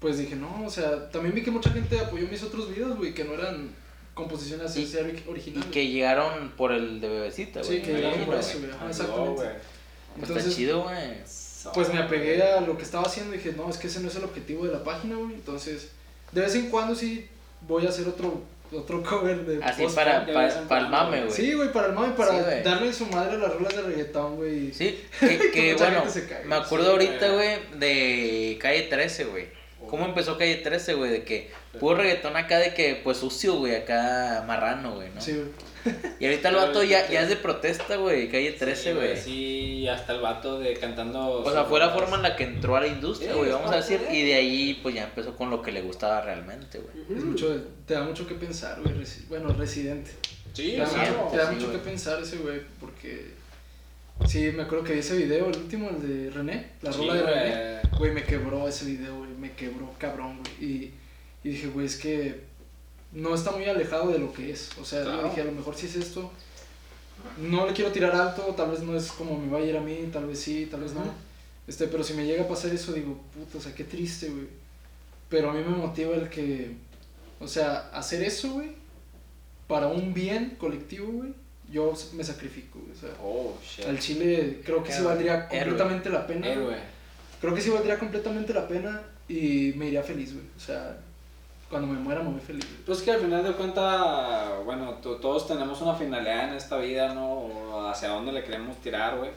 [0.00, 3.14] pues dije, no, o sea, también vi que mucha gente apoyó mis otros videos, güey,
[3.14, 3.70] que no eran
[4.14, 5.70] composiciones así, Y- originales.
[5.70, 7.76] que llegaron por el de bebecita, güey.
[7.78, 8.58] Sí, que llegaron por eso,
[8.88, 9.34] exactamente.
[9.34, 9.48] güey.
[9.48, 10.96] Pues Entonces, está chido, güey.
[11.74, 14.08] pues me apegué a lo que estaba haciendo y dije, no, es que ese no
[14.08, 15.34] es el objetivo de la página, güey.
[15.34, 15.90] Entonces,
[16.32, 17.28] de vez en cuando sí
[17.68, 18.42] voy a hacer otro,
[18.72, 20.04] otro cover de Así post-punk.
[20.04, 21.32] para, para, para el mame, güey.
[21.32, 24.36] Sí, güey, para el mame, para Sí, darle su madre a las rolas de reggaetón,
[24.36, 24.72] güey.
[24.72, 26.04] Sí, que, que bueno,
[26.46, 27.56] me acuerdo Sí, ahorita, güey.
[27.56, 29.46] güey, de Calle 13, güey.
[29.88, 31.10] ¿Cómo empezó Calle 13, güey?
[31.10, 35.20] De que puro reggaetón acá de que, pues sucio, güey, acá marrano, güey, ¿no?
[35.20, 35.68] Sí, güey.
[36.20, 39.16] Y ahorita el vato ya, ya es de protesta, güey, Calle 13, Sí, güey.
[39.16, 41.40] Sí, hasta el vato de cantando.
[41.40, 43.70] O sea, fue la forma en la que entró a la industria, Sí, güey, vamos
[43.70, 44.00] a decir.
[44.00, 47.18] de- Y de ahí, pues ya empezó con lo que le gustaba realmente, güey.
[47.18, 48.94] Es mucho, te da mucho que pensar, güey.
[49.28, 50.10] Bueno, residente.
[50.52, 51.28] Sí, Te da, sí, mucho, claro.
[51.30, 51.78] te da sí, mucho güey.
[51.78, 53.38] que pensar ese güey, porque.
[54.26, 57.14] Sí, me acuerdo que vi ese video, el último, el de René, la Sí, rola
[57.14, 57.80] de René.
[57.90, 57.98] güey.
[57.98, 60.70] Güey, me quebró ese video, güey, me quebró cabrón, güey.
[60.70, 60.94] Y,
[61.44, 62.44] y dije, güey, es que
[63.12, 64.70] no está muy alejado de lo que es.
[64.80, 65.22] O sea, Claro.
[65.22, 66.30] yo dije, a lo mejor si es esto,
[67.38, 69.80] no le quiero tirar alto, tal vez no es como me va a ir a
[69.80, 71.00] mí, tal vez sí, tal vez no.
[71.00, 71.10] Ujú.
[71.66, 74.46] Este, pero si me llega a pasar eso, digo, puta, o sea, qué triste, güey.
[75.28, 76.72] Pero a mí me motiva el que,
[77.40, 78.70] o sea, hacer eso, güey,
[79.66, 81.34] para un bien colectivo, güey,
[81.70, 82.92] yo me sacrifico, güey.
[82.92, 83.84] O sea, Oh, shit.
[83.86, 85.08] al chile creo que sí Héroe.
[85.08, 85.58] valdría Héroe.
[85.76, 86.40] completamente la pena.
[86.46, 86.52] güey.
[86.58, 86.76] Héroe.
[87.40, 90.46] Creo que sí valdría completamente la pena y me iría feliz, güey.
[90.56, 90.98] O sea,
[91.68, 92.66] cuando me muera me voy feliz.
[92.86, 97.14] Pues que al final de cuentas, bueno, to- todos tenemos una finalidad en esta vida,
[97.14, 97.30] ¿no?
[97.32, 99.30] O hacia dónde le queremos tirar, güey.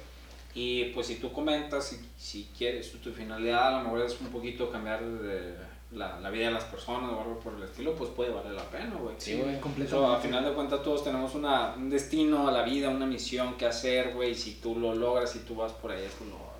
[0.54, 4.28] Y pues si tú comentas, si, si quieres, tu, finalidad a lo mejor es un
[4.28, 5.56] poquito cambiar de
[5.94, 8.64] la, la vida de las personas o algo por el estilo, pues puede valer la
[8.64, 9.16] pena, güey.
[9.18, 9.60] Sí, güey.
[9.62, 9.90] completamente.
[9.90, 13.56] So, al final de cuentas todos tenemos una, un destino a la vida, una misión
[13.56, 14.32] que hacer, güey.
[14.32, 16.51] y Si tú lo logras y tú vas por ahí, eso lo,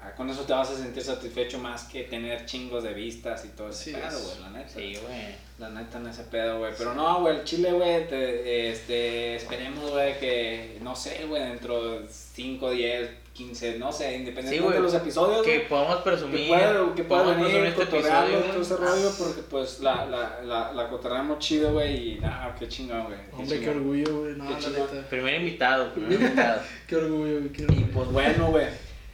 [0.00, 3.48] Ah, Con eso te vas a sentir satisfecho más que tener chingos de vistas y
[3.48, 4.68] todo ese Sí, pedo, güey, la neta.
[4.68, 5.48] Sí, güey.
[5.58, 6.72] La neta en ese pedo, güey.
[6.78, 12.00] Pero no, güey, el chile, güey, te- este, esperemos, güey, que, no sé, güey, dentro
[12.00, 16.48] de 5, 10, 15, no sé, independientemente de los episodios, Que podamos que presumir.
[16.48, 18.88] pueda, que pueda podamos venir, este cotorrearlo, episodio, todo ese güey.
[18.88, 23.18] rollo, porque pues la, la, la, la cotorreamos chido, güey, y nada, qué chingón, güey.
[23.18, 24.34] qué Hombre, qué orgullo, güey.
[24.36, 24.88] No, Qué la chingón.
[24.94, 25.08] neta.
[25.08, 26.62] Primer invitado, primer invitado.
[26.86, 27.48] Qué orgullo, güey.
[27.52, 27.86] Qué Y orgullo.
[27.92, 28.66] pues bueno, güey.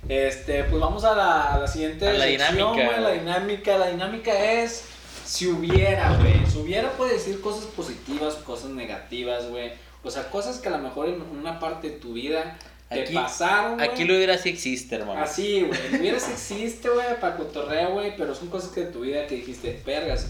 [0.08, 3.78] Este, pues vamos a la, a la siguiente A la sección, dinámica, güey, La dinámica,
[3.78, 4.84] la dinámica es
[5.24, 6.34] si hubiera, güey.
[6.46, 9.72] Si hubiera puede decir cosas positivas, cosas negativas, güey.
[10.02, 12.58] O sea, cosas que a lo mejor en una parte de tu vida
[12.90, 13.88] te Aquí- pasaron, güey.
[13.88, 15.22] Aquí lo hubiera si existe, hermano.
[15.22, 15.80] Así, güey.
[15.90, 19.36] Si hubieras existe, güey, para cotorreo, güey, pero son cosas que de tu vida que
[19.36, 20.28] dijiste, vergas.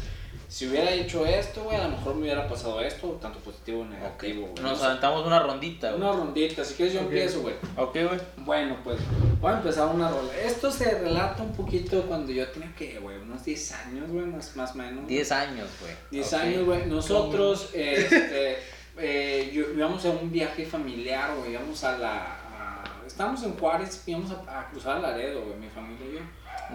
[0.55, 3.85] Si hubiera hecho esto, güey, a lo mejor me hubiera pasado esto, tanto positivo o
[3.87, 4.63] negativo, güey.
[4.63, 6.01] Nos aventamos una rondita, güey.
[6.01, 7.57] Una rondita, si quieres yo empiezo, güey.
[7.77, 8.21] Ok, güey.
[8.37, 9.01] Bueno, pues
[9.41, 10.33] voy a empezar una rola.
[10.45, 14.55] Esto se relata un poquito cuando yo tenía que, güey, unos 10 años, güey, más,
[14.55, 15.09] más o menos.
[15.09, 15.93] 10 años, güey.
[16.13, 16.41] 10 Ok.
[16.41, 16.87] años, güey.
[16.87, 18.59] Nosotros, este,
[18.99, 21.55] eh, yo- íbamos a un viaje familiar, güey.
[21.55, 22.15] Íbamos a la.
[22.23, 26.21] a- estábamos en Juárez, íbamos a, a cruzar Laredo, güey, mi familia y yo.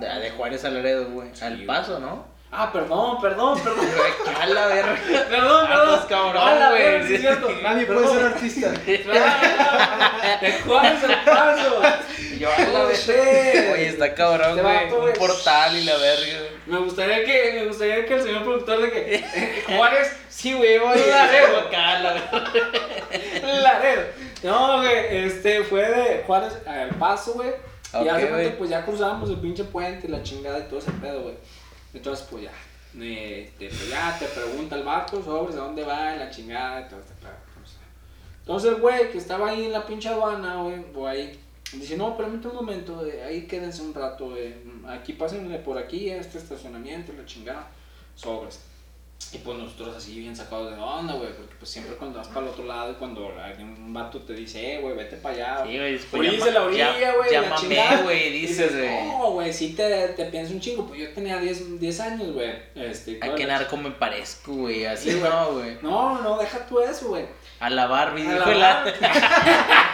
[0.01, 1.29] De, de Juárez a Laredo, güey.
[1.33, 2.37] Sí, Al paso, ¿no?
[2.51, 3.85] Ah, perdón, perdón, perdón.
[4.41, 4.97] A la verga.
[5.29, 5.93] perdón, Ah, perdón.
[5.93, 7.07] estás cabrón, A la güey.
[7.07, 7.49] sí es cierto.
[7.61, 8.69] Nadie puede ser artista.
[10.41, 11.81] De Juárez al paso.
[12.39, 13.73] Yo a la verga.
[13.73, 14.61] Oye, está cabrón, Este
[14.93, 15.09] güey.
[15.11, 16.39] Un portal y la verga.
[16.65, 20.79] Me gustaría que, me gustaría que el señor productor de que eh, Juárez, sí, güey,
[20.79, 21.59] voy a Laredo.
[21.67, 23.61] Acá, la verga.
[23.61, 24.01] Laredo.
[24.43, 27.51] No, güey, este fue de Juárez al Paso, güey.
[28.03, 31.35] y hace pues ya cruzamos el pinche puente, la chingada y todo ese pedo, güey.
[31.93, 32.51] Entonces, pues ya.
[32.99, 37.13] Este, pues ya te pregunta el vato sobre dónde va la chingada y todo este
[37.15, 37.49] pedo.
[38.41, 41.37] Entonces, güey que estaba ahí en la pinche aduana, güey,
[41.71, 44.55] dice, no, permítame un momento, eh, ahí quédense un rato, güey.
[44.87, 47.67] Aquí pásenle por aquí este estacionamiento, la chingada,
[48.15, 48.61] sobres.
[49.31, 52.47] Y pues nosotros así bien sacados de onda, güey, porque pues siempre cuando vas para
[52.47, 55.63] el otro lado y cuando algún vato te dice, eh, güey, vete para allá.
[55.67, 56.37] Sí, güey.
[56.39, 57.29] de la orilla, güey.
[57.59, 58.01] Chingada.
[58.01, 59.07] güey, dices, güey.
[59.07, 60.87] No, güey, sí te, te piensas un chingo.
[60.87, 62.51] Pues yo tenía 10, 10 años, güey.
[62.73, 64.85] Este, ¿A qué narco me parezco, güey?
[64.85, 65.77] Así Sí, no, güey.
[65.83, 67.25] No, no, deja tú eso, güey.
[67.59, 69.85] A la Barbie, dijo la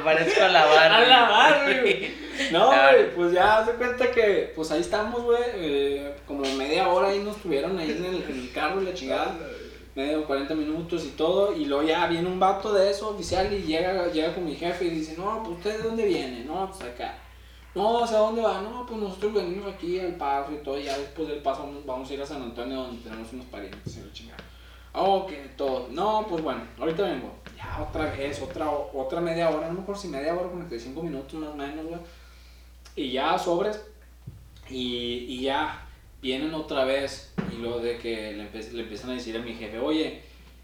[0.00, 1.04] parezco a la Barbie.
[1.04, 2.20] A la güey.
[2.52, 5.42] No, güey, pues ya se cuenta que, pues ahí estamos, güey.
[5.54, 8.94] eh, como media hora ahí nos tuvieron ahí en el, en el carro y la
[8.94, 9.36] chingada.
[9.94, 11.54] Medio 40 minutos y todo.
[11.54, 14.86] Y luego ya viene un vato de eso, oficial, y llega, llega con mi jefe
[14.86, 17.18] y dice, no, pues usted de dónde viene, no, pues acá.
[17.74, 18.60] No, o sea, ¿dónde va?
[18.62, 21.86] No, pues nosotros venimos aquí al paso y todo, y ya después del paso vamos,
[21.86, 24.44] vamos a ir a San Antonio donde tenemos unos parientes y la chingada.
[24.92, 25.86] Ah, ok, todo.
[25.90, 27.32] No, pues bueno, ahorita vengo.
[27.62, 31.34] Ya otra vez, otra, otra media hora, no me acuerdo si media hora, 45 minutos
[31.34, 32.00] más o menos, güey.
[32.96, 33.84] Y ya sobres.
[34.68, 35.86] Y, y ya
[36.22, 37.34] vienen otra vez.
[37.52, 40.22] Y luego de que le, le empiezan a decir a mi jefe, oye,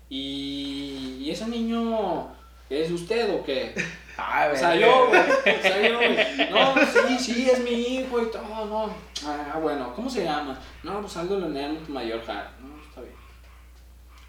[0.09, 2.28] ¿y, y ese niño
[2.70, 3.74] es usted o qué?
[4.18, 5.20] Ah, O sea, yo, güey.
[5.20, 6.16] O sea, yo, güey.
[6.51, 8.90] No, sí, sí, es mi hijo y todo, no.
[9.26, 10.59] Ah, bueno, ¿cómo se llama?
[10.82, 12.51] No, pues Aldo Leonel Mayor Jara.
[12.59, 13.12] No, está bien.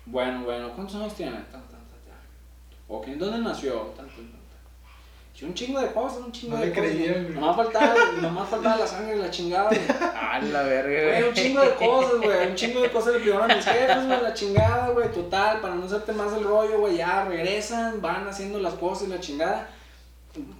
[0.05, 1.37] Bueno, bueno, ¿cuántos años tiene?
[2.87, 3.93] Ok, ¿dónde nació?
[5.33, 6.89] Sí, un chingo de cosas, un chingo No de le cosas.
[6.91, 7.35] creían, güey.
[7.35, 9.81] Nomás faltaba, nomás faltaba la sangre y la chingada, güey.
[10.19, 12.47] A la verga, Güey, un chingo de cosas, güey.
[12.49, 14.21] Un chingo de cosas le pidieron a mis jefes, güey.
[14.21, 15.11] La chingada, güey.
[15.11, 16.97] Total, para no hacerte más el rollo, güey.
[16.97, 19.69] Ya regresan, van haciendo las cosas y la chingada.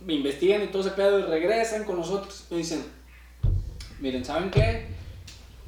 [0.08, 2.46] Investigan y todo ese pedo y regresan con nosotros.
[2.52, 2.86] Y dicen:
[4.00, 4.86] Miren, ¿saben qué?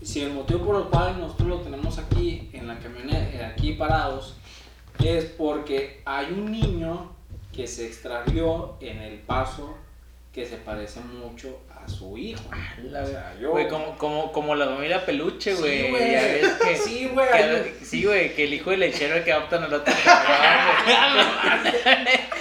[0.03, 4.35] Si el motivo por el cual nosotros lo tenemos aquí en la camioneta, aquí parados,
[5.03, 7.11] es porque hay un niño
[7.55, 9.77] que se extravió en el paso
[10.33, 12.43] que se parece mucho a su hijo.
[12.83, 15.89] La O sea, yo- Güey, como, como, como la familia peluche, Sí, güey.
[15.89, 16.11] güey.
[16.11, 16.75] ya ves que.
[16.85, 17.27] Sí, güey.
[17.27, 21.27] que- sí, güey, que el hijo del lechero que adoptan al otro cabrón.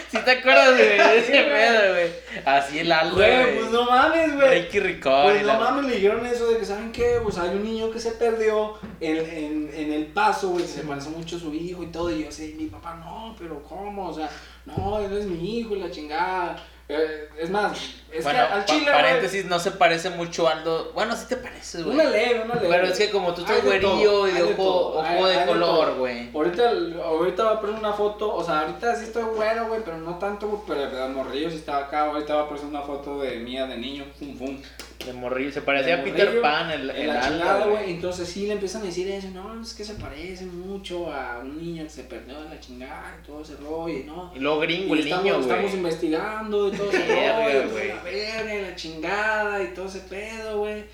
[0.11, 0.76] ¿Sí te acuerdas?
[0.76, 2.11] De ese pedo, güey.
[2.44, 4.62] Así el Aldo, Güey, pues no mames, güey.
[4.62, 5.22] Ricky Ricón.
[5.24, 7.18] Pues no la- mames, le dijeron eso de que, ¿saben qué?
[7.22, 11.11] Pues hay un niño que se perdió en, en, en el paso, güey, se parece
[11.11, 12.11] mucho a su hijo y todo.
[12.11, 14.09] Y yo así, mi papá, no, pero ¿cómo?
[14.09, 14.30] O sea,
[14.64, 16.56] no, él es mi hijo y la chingada.
[16.91, 17.76] Eh, es más,
[18.11, 20.91] es bueno, que al pa- chile, güey, paréntesis, no se parece mucho a Aldo.
[20.95, 21.95] Bueno, sí te pareces, güey.
[21.95, 22.68] una leve, una leve.
[22.70, 25.47] Pero es que como tú estás güerillo y de ojo, todo, ojo hay- de hay
[25.47, 26.30] color, güey.
[26.34, 26.70] Ahorita,
[27.05, 30.18] ahorita voy a poner una foto, o sea, ahorita sí estoy güero, güey, pero no
[30.18, 32.07] tanto, güey, pero de morrillo sí estaba acá.
[32.07, 34.59] Ahorita va a poner una foto de mía de niño, fum, fum.
[35.05, 35.53] De morrillo.
[35.53, 37.90] Se parecía de a Peter morrillo, Pan, el, el la alma, chingada, güey.
[37.92, 41.57] Entonces sí le empiezan a decir eso, no, es que se parece mucho a un
[41.62, 44.32] niño que se perdió en la chingada y todo ese rollo, y no.
[44.34, 45.76] Y luego gringo, Y el estamos, niño, estamos güey.
[45.76, 47.88] investigando y todo ese rollo, güey.
[47.88, 50.84] la verga, la chingada y todo ese pedo, güey.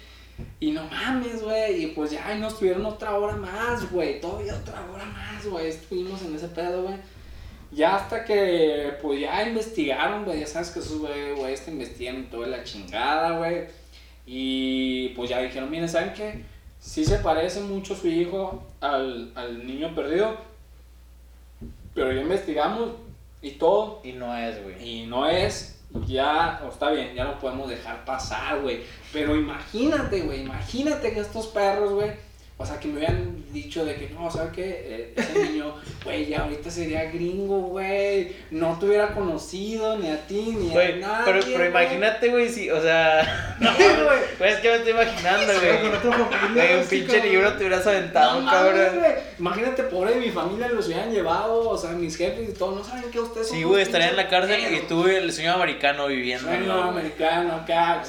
[0.61, 1.85] Y no mames, güey.
[1.85, 4.21] Y pues ya nos tuvieron otra hora más, güey.
[4.21, 5.69] Todavía otra hora más, güey.
[5.69, 6.97] Estuvimos en ese pedo, güey.
[7.71, 10.41] Ya hasta que, pues ya investigaron, güey.
[10.41, 13.65] Ya sabes que esos güey, güey, te investigan y toda la chingada, güey.
[14.27, 16.45] Y pues ya dijeron, miren, ¿saben qué?
[16.79, 20.37] Sí se parece mucho su hijo al, al niño perdido.
[21.95, 22.91] Pero ya investigamos
[23.43, 24.01] y todo.
[24.05, 25.03] Y no es, güey.
[25.03, 25.75] Y no es,
[26.07, 28.83] ya, o está bien, ya lo podemos dejar pasar, güey.
[29.13, 32.13] Pero imagínate, güey, imagínate que estos perros, güey,
[32.57, 34.63] o sea, que me hubieran dicho de que no, ¿sabes qué?
[34.65, 35.75] Eh, ese niño,
[36.05, 38.33] güey, ya ahorita sería gringo, güey.
[38.53, 41.23] No te hubiera conocido ni a ti ni a nadie.
[41.25, 43.89] pero, pero imagínate, güey, si, o sea, no, güey.
[44.39, 46.31] güey, es que me estoy imaginando, con güey.
[46.31, 46.79] familia.
[46.81, 49.03] Un pinche libro te hubieras aventado, No cabrón.
[49.37, 52.85] Imagínate, pobre de mi familia, los hubieran llevado, o sea, mis jefes y todo, no
[52.85, 56.07] saben que ustedes son Sí, güey, estaría en la cárcel y tú, el sueño americano
[56.07, 56.47] viviendo.
[56.47, 58.01] Sueño americano acá.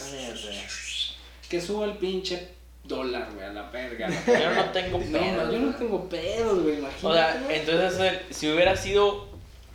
[1.49, 2.55] Que suba el pinche
[2.87, 4.07] dólar, güey, a la verga.
[4.27, 7.07] Yo no tengo No, pedos, yo no tengo pedos, güey, imagínate.
[7.07, 9.27] O sea, entonces si hubiera sido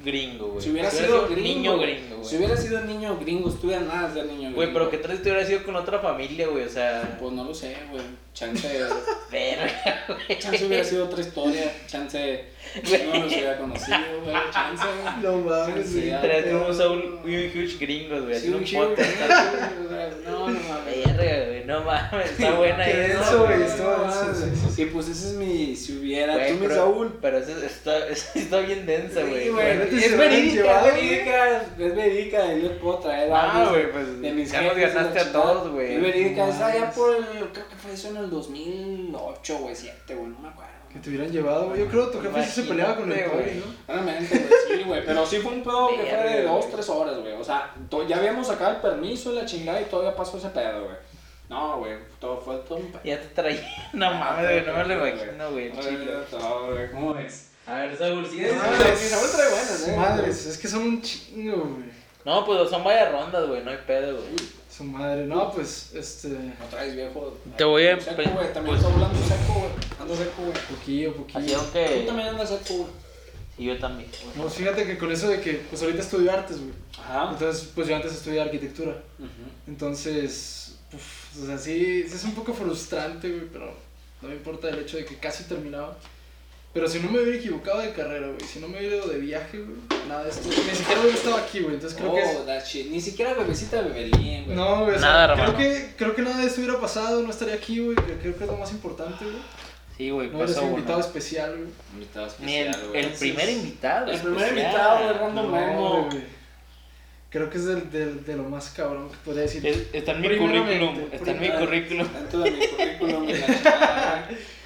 [0.05, 0.63] gringo, güey.
[0.63, 2.29] si hubiera sido gringo, niño gringo, güey.
[2.29, 4.57] Si hubiera sido niño gringo, estuviera nada de niño gringo.
[4.57, 6.65] Güey, pero ¿qué tal si te hubiera sido con otra familia, güey?
[6.65, 8.03] O sea, Pues no lo sé, güey.
[8.33, 8.69] Chance,
[9.31, 10.39] verga, güey.
[10.39, 11.73] chance hubiera sido otra historia.
[11.87, 12.45] Chance
[13.13, 14.37] no los hubiera conocido, güey.
[14.53, 14.85] Chance.
[15.23, 16.07] No mames, Chance, güey.
[16.07, 16.15] ya.
[16.17, 16.45] Estarías
[16.79, 18.39] como un huge gringos, güey.
[18.41, 19.11] Sí, un podcast.
[20.25, 21.17] No, no mames.
[21.17, 23.59] Verga, güey, no mames, está buena eso, denso, güey,
[24.75, 25.75] sí, pues ese es mi.
[25.77, 26.35] Si hubiera.
[26.35, 27.19] Güey, Tú, mi pero- Saúl.
[27.21, 29.49] Pero eso está, eso está bien densa, güey.
[29.49, 29.55] Es
[30.17, 32.53] verídica, es verídica, es verídica.
[32.55, 35.71] Y les puedo traer Ah, güey, de- pues de mis ya nos ganaste a todos,
[35.73, 35.97] güey.
[35.97, 36.95] Es verídica, No es allá mames.
[36.97, 37.25] por el.
[37.51, 40.71] Creo que fue eso en el 2008, güey, 7, güey, no me acuerdo.
[40.93, 41.81] Que te hubieran llevado, güey.
[41.81, 43.57] Yo creo que tu jefe sí se peleaba con el güey.
[43.57, 43.65] ¿no?
[43.87, 45.05] Realmente, güey, sí, güey.
[45.07, 47.33] Pero sí fue un pedo que fue de dos, tres horas, güey.
[47.35, 47.73] O sea,
[48.09, 50.97] ya habíamos sacado el permiso y la chingada y todavía pasó ese pedo, güey.
[51.49, 53.03] No, güey, todo fue todo un pedo.
[53.05, 53.61] Ya te traía.
[53.93, 55.73] No mames, güey, no me lo imagino, güey.
[56.31, 57.51] Todo, güey, ¿Cómo es?
[57.67, 58.41] A ver, Saúl, sí.
[58.41, 59.03] Madres.
[59.03, 59.97] Mi Saúl trae buenas, eh.
[59.97, 61.91] Madres, es que son un chingo, güey.
[62.25, 64.60] No, pues son varias rondas, güey, no hay pedo, güey.
[64.81, 65.27] Su madre.
[65.27, 66.29] No, pues, este.
[66.29, 67.37] No traes viejo.
[67.59, 68.51] Te voy a- Seco, güey.
[68.55, 69.71] También está hablando seco, güey.
[70.01, 70.55] Ando seco, güey.
[70.71, 71.61] Poquillo, poquillo.
[71.61, 72.91] Así Tú también andas seco, güey.
[73.59, 74.09] Y yo también.
[74.37, 76.73] No, fíjate que con eso de que, pues ahorita estudio artes, güey.
[76.99, 77.33] Ajá.
[77.33, 78.97] Entonces, pues yo antes estudié arquitectura.
[79.67, 83.75] Entonces, uf, o sea, sí, sí es un poco frustrante, güey, pero
[84.23, 85.95] no me importa el hecho de que casi terminaba.
[86.73, 89.19] Pero si no me hubiera equivocado de carrera, güey, si no me hubiera ido de
[89.19, 89.77] viaje, güey,
[90.09, 92.37] nada de esto, ni siquiera hubiera estado aquí, güey, entonces creo que es...
[92.41, 92.87] Oh, that shit.
[92.91, 94.57] Ni siquiera bebecita beberían, güey.
[94.57, 97.31] No, güey, o sea, Nada, creo que, creo que nada de esto hubiera pasado, no
[97.31, 99.37] estaría aquí, güey, que creo que es lo más importante, güey.
[99.97, 100.71] Sí, güey, No sido uno.
[100.77, 101.69] invitado especial, güey.
[101.95, 103.05] Invitado Ni el, especial, güey.
[103.05, 104.11] el primer invitado.
[104.13, 104.65] El primer especial.
[104.67, 106.09] invitado de Random No, Memo.
[106.09, 106.23] güey.
[107.31, 109.67] Creo que es del, del, de lo más cabrón que podría decir.
[109.67, 111.01] Es- Está en mi currículum.
[111.13, 112.09] Está en mi currículum.
[112.13, 113.33] Dentro de mi currículum y.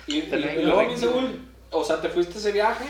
[0.06, 0.96] Y, y, Está en luego, mi.
[0.98, 1.43] Saúl,
[1.74, 2.84] o sea, te fuiste a ese viaje,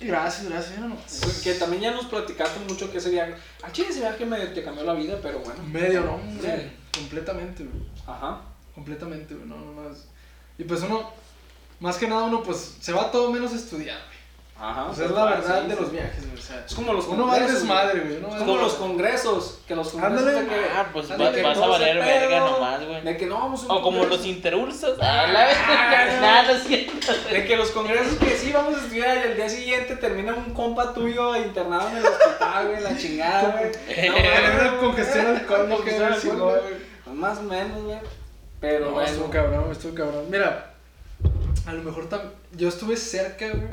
[0.00, 1.20] Gracias, gracias, nomás.
[1.42, 4.62] que también ya nos platicaste mucho que ese viaje, al chile ese viaje me, te
[4.62, 5.62] cambió la vida, pero bueno.
[5.64, 6.20] Medio, ¿no?
[6.42, 6.48] Sí.
[6.98, 7.84] Completamente, güey.
[8.06, 8.40] Ajá.
[8.74, 9.46] Completamente, güey.
[9.46, 9.90] No, no, no.
[9.90, 10.06] es-
[10.58, 11.10] Y pues uno,
[11.80, 13.98] más que nada, uno pues se va todo menos a estudiar.
[14.66, 14.86] Ajá.
[14.86, 15.80] O sea, es la Ah, verdad sí, de sí.
[15.82, 16.38] los viajes, güey.
[16.38, 18.16] O sea, Es como los uno congresos, desmadre, güey.
[18.16, 20.40] uno Es como los congresos, que los congresos Ándale.
[20.42, 23.02] de que, Ah, pues de vas- a valer verga nomás, güey.
[23.02, 24.98] De que no vamos a un O como los interursos.
[25.02, 26.20] Ah, la verga.
[26.20, 27.12] Nada, no es cierto.
[27.30, 30.54] De que los congresos que sí vamos a estudiar y al día siguiente termina un
[30.54, 34.10] compa tuyo internado en el hospital, güey, la chingada, güey.
[34.74, 36.60] No, congestión alcohólica, Congestión alcohólica,
[37.04, 37.16] güey.
[37.16, 37.98] Más o menos, güey.
[38.60, 40.24] Pero No, estuvo cabrón, estuvo cabrón.
[40.30, 40.70] Mira,
[41.66, 42.08] a lo mejor
[42.52, 43.68] yo estuve cerca, güey.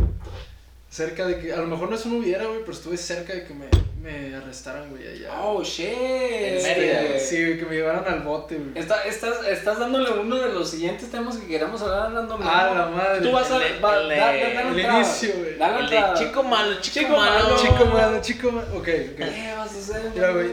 [0.91, 3.45] Cerca de que, a lo mejor no es un hubiera, güey, pero estuve cerca de
[3.45, 3.67] que me,
[4.03, 5.41] me arrestaran, güey, allá.
[5.41, 5.87] Oh, shit.
[5.87, 8.71] En Mérida, Este, Sí, güey, que me llevaran al bote, güey.
[8.75, 12.85] Está- estás, estás dándole uno de los siguientes temas que queremos hablar hablando Ah, la
[12.87, 13.21] madre.
[13.21, 13.65] Tú vas a.
[13.65, 14.99] El de- va- el de- da- da- dale el entrada.
[14.99, 15.57] inicio, güey.
[15.57, 16.19] Dale El de entrada.
[16.19, 17.43] chico malo, chico, Chico malo.
[17.45, 17.57] malo.
[17.61, 18.67] Chico malo, chico malo.
[18.73, 18.77] Ok,
[19.13, 19.17] ok.
[19.17, 20.11] ¿Qué vas a hacer?
[20.13, 20.47] Mira, güey?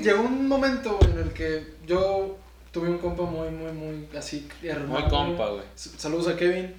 [0.00, 2.36] Llegó un momento, güey, en el que yo
[2.72, 4.98] tuve un compa muy, muy, muy así hermano.
[5.00, 5.62] Muy compa, güey.
[5.76, 6.74] Saludos a Kevin,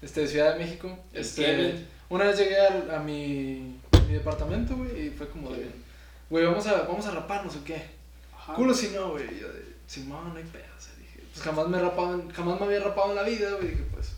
[0.00, 0.98] este, de Ciudad de México.
[1.12, 1.86] Este, Kevin.
[2.10, 5.70] Una vez llegué al- a, mi, mi departamento, güey, y fue como de,
[6.28, 7.82] güey, vamos a, vamos a raparnos o qué.
[8.36, 8.54] Ajá.
[8.54, 9.24] Culo si no, güey.
[9.40, 10.64] Yo de, Simón, no hay pedo.
[10.76, 13.22] O sea, dije, pues jamás me, he rapado en- jamás me había rapado en la
[13.22, 13.68] vida, güey.
[13.68, 14.12] Dije, pues,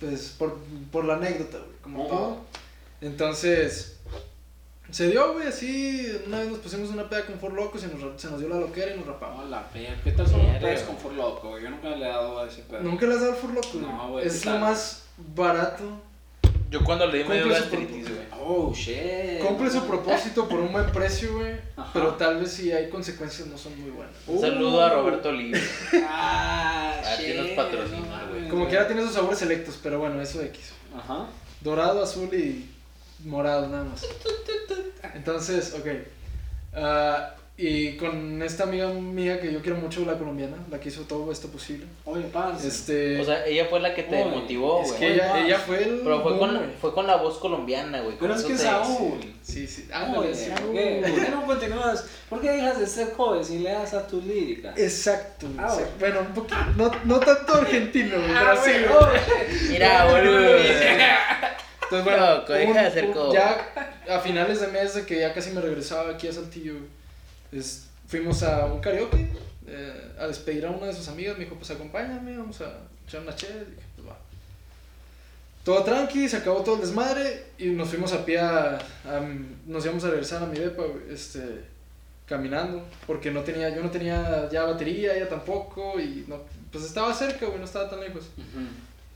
[0.00, 0.58] pues por,
[0.92, 2.38] por la anécdota, güey, como todo.
[3.00, 3.94] Entonces,
[4.90, 6.10] Se dio, güey, así.
[6.26, 8.56] Una vez nos pusimos una peda con Four Locos y nos, se nos dio la
[8.58, 9.48] loquera y nos rapamos.
[9.50, 9.68] La.
[9.70, 10.60] ¿Qué tal son los Verga.
[10.68, 11.58] pedos con For Loco?
[11.58, 12.80] Yo nunca le he dado a ese pedo.
[12.80, 13.68] ¿Nunca le has dado el Four Loco?
[13.74, 15.84] No, güey, Es ¿qué lo más barato.
[16.70, 18.26] Yo cuando le di me dio gastritis, güey.
[18.40, 19.40] Oh, shit.
[19.40, 21.56] Cumple su propósito por un buen precio, güey.
[21.92, 24.14] Pero tal vez si hay consecuencias no son muy buenas.
[24.26, 25.58] Un saludo a Roberto Oliva.
[26.06, 28.48] Ah, A ti nos patrocina, güey.
[28.48, 30.72] Como que tiene sus sabores selectos, pero bueno, eso X.
[30.96, 31.26] Ajá.
[31.60, 32.70] Dorado, azul y
[33.24, 34.06] morado nada más.
[35.14, 35.86] Entonces, ok.
[36.74, 41.02] Ah, y con esta amiga mía que yo quiero mucho, la colombiana, la que hizo
[41.02, 41.86] todo esto posible.
[42.04, 42.68] Oye, parce.
[42.68, 45.00] Este, O sea, ella fue la que te Uy, motivó, es güey.
[45.00, 46.00] que ella, ella fue el.
[46.04, 48.16] Pero fue con, fue con la voz colombiana, güey.
[48.18, 49.18] Pero es que Saúl.
[49.42, 49.86] Sí, sí.
[49.88, 50.50] Oye, Ándale, sí.
[50.50, 51.02] ¿por qué?
[51.10, 52.06] ¿Por qué no continúas?
[52.30, 54.72] ¿Por qué dejas de ser joven si le das a tu lírica?
[54.76, 55.48] Exacto.
[55.58, 55.92] Ah, exacto.
[55.98, 56.56] Bueno, un poquito.
[56.76, 60.58] No, no tanto argentino, güey, Ah, pero sí, güey, Mira, boludo.
[60.58, 63.32] Entonces, bueno, Loco, deja de hacer codo.
[63.32, 63.72] ya
[64.10, 66.74] a finales de mes de que ya casi me regresaba aquí a Saltillo,
[67.52, 69.28] es- fuimos a un karaoke
[69.66, 71.36] eh, a despedir a una de sus amigas.
[71.38, 72.72] Me dijo, pues acompáñame, vamos a
[73.06, 73.56] echar una chela.
[73.60, 74.16] Dije, pues va.
[75.64, 79.28] Todo tranqui, se acabó todo el desmadre y nos fuimos a pie a, a-
[79.66, 81.62] nos íbamos a regresar a mi depa, este,
[82.26, 86.38] caminando, porque no tenía, yo no tenía ya batería, ella tampoco, y no,
[86.72, 88.24] pues estaba cerca, güey, no estaba tan lejos.
[88.36, 88.66] Ujú.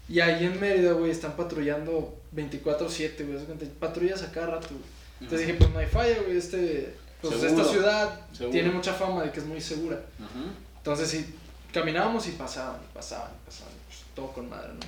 [0.08, 3.68] Y ahí en Mérida, güey, están patrullando 24-7, güey.
[3.80, 4.82] Patrullas a cada rato, güey.
[5.22, 6.36] Entonces dije, pues no hay falla, güey.
[6.36, 7.62] Este, pues Seguro.
[7.62, 8.50] esta ciudad Seguro.
[8.50, 9.96] tiene mucha fama de que es muy segura.
[10.18, 10.50] Ujú.
[10.78, 11.34] Entonces sí,
[11.72, 13.72] caminábamos y pasaban, y pasaban, y pasaban.
[13.86, 14.80] Pues, todo con madre, ¿no?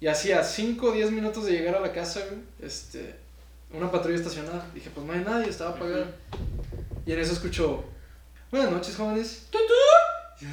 [0.00, 2.40] Y hacía 5 o 10 minutos de llegar a la casa, güey.
[2.60, 3.14] Este,
[3.72, 4.66] una patrulla estacionada.
[4.74, 6.06] Dije, pues no hay nadie, estaba apagada.
[7.06, 7.84] Y en eso escucho,
[8.50, 9.46] buenas noches, jóvenes.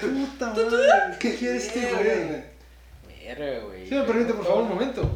[0.00, 2.44] Puta madre, ¿qué quiere este güey?
[3.24, 3.88] Verga, güey.
[3.88, 5.08] Si me permite, por favor, un momento.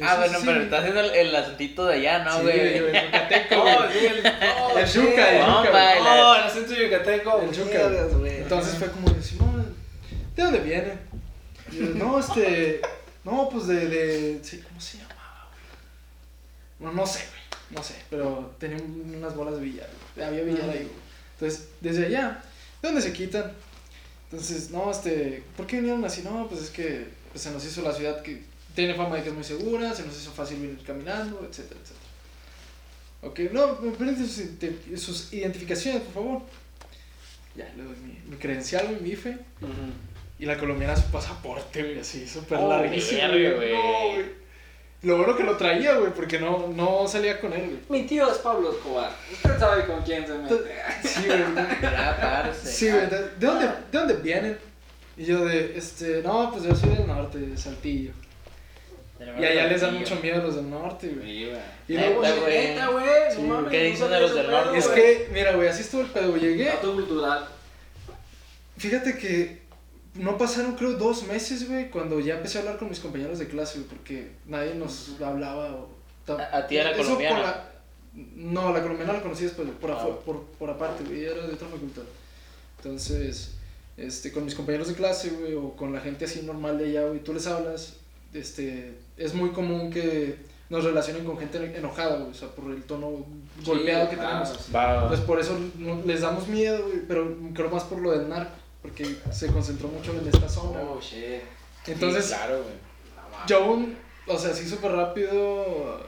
[0.00, 2.60] Ah, Sí, bueno, sí, pero está haciendo el, el asuntito de allá, ¿no, Sí, güey?
[2.60, 3.92] el yucateco, Oh, güey.
[3.98, 4.94] sí, el, oh, El shit.
[5.02, 6.20] yuca, el No, yuca, güey.
[6.20, 7.40] Oh, el acento yucateco.
[7.42, 7.80] El yuca.
[8.38, 9.74] Entonces fue como Simón,
[10.34, 10.92] ¿de dónde viene?
[11.70, 12.80] Y yo, no, este.
[13.24, 13.86] No, pues de.
[13.86, 16.90] de sí, ¿Cómo se llamaba, güey?
[16.92, 17.42] Bueno, no sé, güey.
[17.70, 19.88] No sé, pero tenía un- unas bolas de billar.
[20.16, 20.26] güey.
[20.26, 20.88] Había billar ahí, güey.
[21.34, 22.42] Entonces, desde allá,
[22.82, 23.52] ¿de dónde se quitan?
[24.30, 25.42] Entonces, no, este.
[25.56, 26.22] ¿Por qué vinieron así?
[26.22, 28.42] No, pues es que pues, se nos hizo la ciudad que
[28.74, 32.02] tiene fama de que es muy segura, se nos hizo fácil venir caminando, etcétera, etcétera.
[33.22, 36.42] Ok, no, me permiten sus, sus identificaciones, por favor.
[37.54, 39.30] Ya, le doy mi, mi credencial, mi IFE.
[39.60, 39.70] Ujú.
[40.38, 43.28] Y la colombiana su pasaporte, güey, así, súper Oh, larguísimo.
[43.28, 43.54] güey.
[43.54, 43.72] güey.
[43.74, 44.42] No, güey.
[45.02, 48.02] Lo bueno que lo traía, güey, porque no, no salía con él, güey.
[48.02, 49.10] Mi tío es Pablo Escobar.
[49.32, 50.54] Usted sabe con quién se mete.
[51.04, 51.38] Sí, güey.
[52.64, 53.06] Sí, güey.
[53.10, 54.58] ¿De, de dónde, ¿De dónde vienen?
[55.16, 58.12] Y yo de, este, no, pues yo soy del norte, de Saltillo.
[59.38, 61.26] Y allá les da mucho miedo a los del norte, güey.
[61.26, 61.60] Sí, güey.
[61.88, 62.66] Y luego, güey.
[62.68, 63.04] Neta, güey.
[63.34, 66.00] Sí, No mames, ¿qué dicen de los del norte, es que, mira, güey, así estuvo
[66.02, 66.36] el pedo.
[66.36, 67.46] Llegué, cultural.
[68.76, 69.62] fíjate que
[70.14, 73.48] no pasaron, creo, dos meses, güey, cuando ya empecé a hablar con mis compañeros de
[73.48, 75.90] clase, güey, porque nadie nos hablaba o...
[76.28, 77.38] ¿A- a ti a por colombiana?
[77.42, 77.68] la-
[78.14, 81.68] No, la colombiana la conocí después, por, Ah, por, por aparte, güey, era de otra
[81.68, 82.02] facultad.
[82.78, 83.52] Entonces,
[83.96, 87.06] este, con mis compañeros de clase, güey, o con la gente así normal de allá,
[87.08, 87.94] güey, tú les hablas,
[88.32, 90.36] este, es muy común que
[90.70, 93.26] nos relacionen con gente enojada, güey, o sea, por el tono
[93.64, 94.68] golpeado que claro, tenemos.
[95.08, 98.52] Pues por eso no- les damos miedo, güey, pero creo más por lo del narco,
[98.80, 100.80] porque se concentró mucho en esta zona.
[100.80, 101.42] Oh, shit.
[101.86, 102.74] Entonces, Sí, claro, güey.
[103.46, 103.86] Yo
[104.26, 106.00] o sea, sí súper rápido,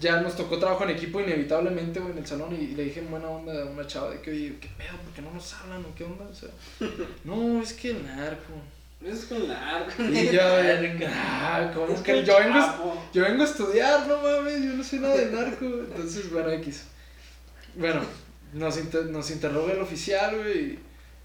[0.00, 3.10] ya nos tocó trabajo en equipo inevitablemente, güey, en el salón, y le dije en
[3.10, 4.96] buena onda a una chava de que, oye, ¿qué pedo?
[5.04, 6.26] ¿Por qué no nos hablan o qué onda?
[6.30, 6.50] O sea,
[7.24, 8.52] no, es que el narco.
[9.00, 10.02] Eso es con narco.
[10.02, 14.72] Y yo, ah, ¿cómo Es que yo vengo, yo vengo a estudiar, no mames, yo
[14.72, 15.64] no sé nada de narco.
[15.64, 16.84] Entonces, bueno, X.
[17.76, 18.00] Bueno,
[18.54, 20.78] nos, inter- nos interroga el oficial, güey,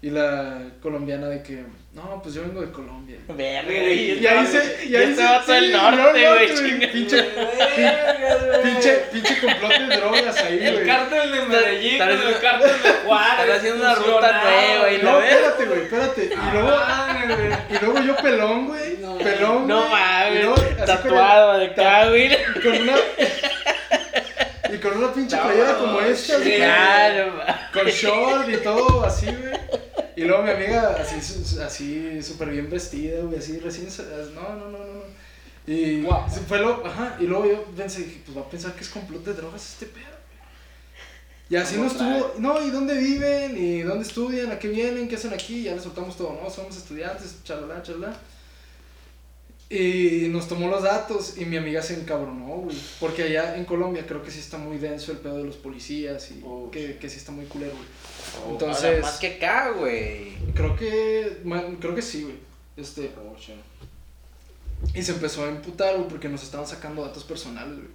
[0.06, 3.16] y, la colombiana de que, no, pues yo vengo de Colombia.
[3.28, 6.88] Verga, Y Y ahí se, y ahí se, todo el norte, no, no, güey.
[6.92, 7.22] Pinche,
[8.62, 10.86] pinche, pinche complot de drogas ahí, El güey.
[10.86, 13.38] cártel de Medellín el haciendo- cártel de Juárez.
[13.40, 14.98] están haciendo una ruta nueva y.
[14.98, 15.32] No, la ves.
[15.34, 16.24] espérate, güey, espérate.
[16.24, 17.76] Y luego, Ah, güey.
[17.78, 18.96] y luego yo pelón, güey.
[18.98, 22.30] No, pelón, No mames, luego el- tatuado de acá, güey.
[22.62, 22.94] con una
[24.72, 27.40] y con una pinche playera como esta, güey, Claro,
[27.72, 29.54] con short y todo así, güey.
[30.16, 31.16] Y luego mi amiga así
[31.60, 33.88] así súper bien vestida, güey, así recién
[34.34, 35.02] no, no, no, no.
[35.66, 36.02] Y
[36.32, 38.88] sí, fue lo, ajá, y luego yo pensé, dije, pues va a pensar que es
[38.90, 40.04] complot de drogas este pedo.
[40.04, 40.40] güey.
[41.48, 43.56] Y así ¿Cómo nos tuvo, no, ¿y dónde viven?
[43.56, 44.50] ¿Y dónde estudian?
[44.52, 45.08] ¿A qué vienen?
[45.08, 45.62] ¿Qué hacen aquí?
[45.64, 46.50] Ya les soltamos todo, ¿no?
[46.50, 48.16] Somos estudiantes, chalala, chalala.
[49.70, 52.76] Y nos tomó los datos y mi amiga se encabronó, güey.
[53.00, 56.30] Porque allá en Colombia creo que sí está muy denso el pedo de los policías
[56.30, 57.88] y Oh, que, que sí está muy culero, güey.
[58.50, 60.34] Entonces, más que acá, güey.
[60.54, 62.36] creo que, man, creo que sí, güey.
[62.76, 63.54] Este, Oh, shit.
[64.94, 67.94] y se empezó a emputar, güey, porque nos estaban sacando datos personales, güey.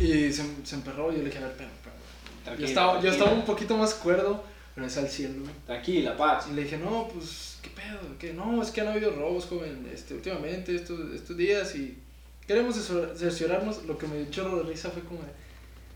[0.00, 1.94] Y se, se emperró y yo le dije, a ver, espera, espera.
[1.96, 5.52] Yo Tranquila, estaba, yo estaba un poquito más cuerdo, pero es al cielo, güey.
[5.66, 6.46] Tranquila, paz.
[6.50, 8.00] Y le dije, no, pues, ¿qué pedo?
[8.18, 8.32] ¿Qué?
[8.32, 11.98] No, es que han habido robos, joven, este, últimamente, estos, estos días, y
[12.46, 13.84] queremos cercior- cerciorarnos.
[13.84, 15.28] Lo que me echó de risa fue como de,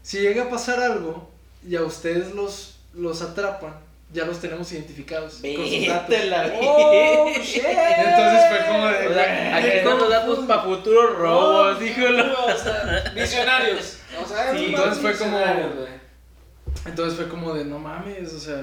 [0.02, 1.28] si llega a pasar algo
[1.68, 3.74] y a ustedes los, los atrapan,
[4.12, 6.08] ya los tenemos identificados con sus datos.
[6.08, 7.62] Vete la Oh, shit.
[7.64, 12.24] Entonces fue como de, O sea, aquí están los datos para futuros robos, díjolo.
[12.46, 13.98] O sea, visionarios.
[14.22, 15.88] O sea, Sí, es entonces fue como- visionarios, güey.
[16.86, 18.62] Entonces fue como de, no mames, o sea,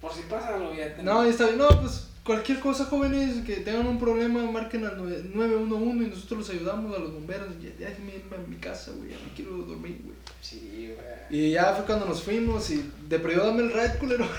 [0.00, 3.44] Por si pasa algo, ya te- no, y está bien, no, pues cualquier cosa, jóvenes,
[3.46, 7.48] que tengan un problema, marquen al nue- 911 y nosotros los ayudamos a los bomberos.
[7.60, 10.16] Ya, ya déjenme irme a mi casa, güey, ya me quiero dormir, güey.
[10.40, 11.01] Sí, güey.
[11.32, 14.26] Y ya fue cuando nos fuimos y de perdido dame el ride, culero.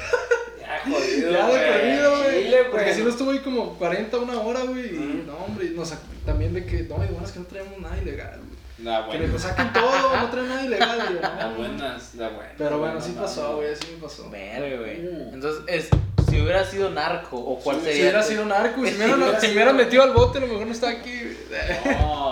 [0.62, 1.32] Ya jodido.
[1.32, 1.60] ya de güey.
[1.62, 2.72] perdido, güey.
[2.72, 4.96] Porque si no estuvo ahí como 40, una hora, güey.
[4.96, 7.78] Y no, hombre, nos sac- también de que, no, y bueno, es que no traemos
[7.80, 8.54] nada ilegal, güey.
[8.86, 11.22] Da Que le saquen todo, no traen nada ilegal, güey.
[11.50, 11.56] No.
[11.58, 12.54] buenas, da buenas.
[12.58, 14.30] Pero bueno, No, sí pasó, güey, sí me pasó.
[14.30, 15.00] Verga, güey.
[15.02, 15.34] Mm.
[15.34, 15.90] Entonces, es,
[16.30, 18.02] si hubiera sido narco, o cuál Si sería.
[18.04, 20.72] hubiera sido narco, y si me hubiera si metido al bote, a lo mejor no
[20.74, 21.38] estaba aquí.
[22.00, 22.23] No.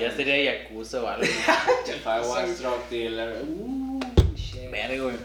[0.00, 1.24] Ya sería Yakuza o algo.
[1.24, 3.42] If I was drug dealer.
[3.42, 4.00] Uh,
[4.36, 4.70] shit.
[4.70, 5.16] Verga, güey.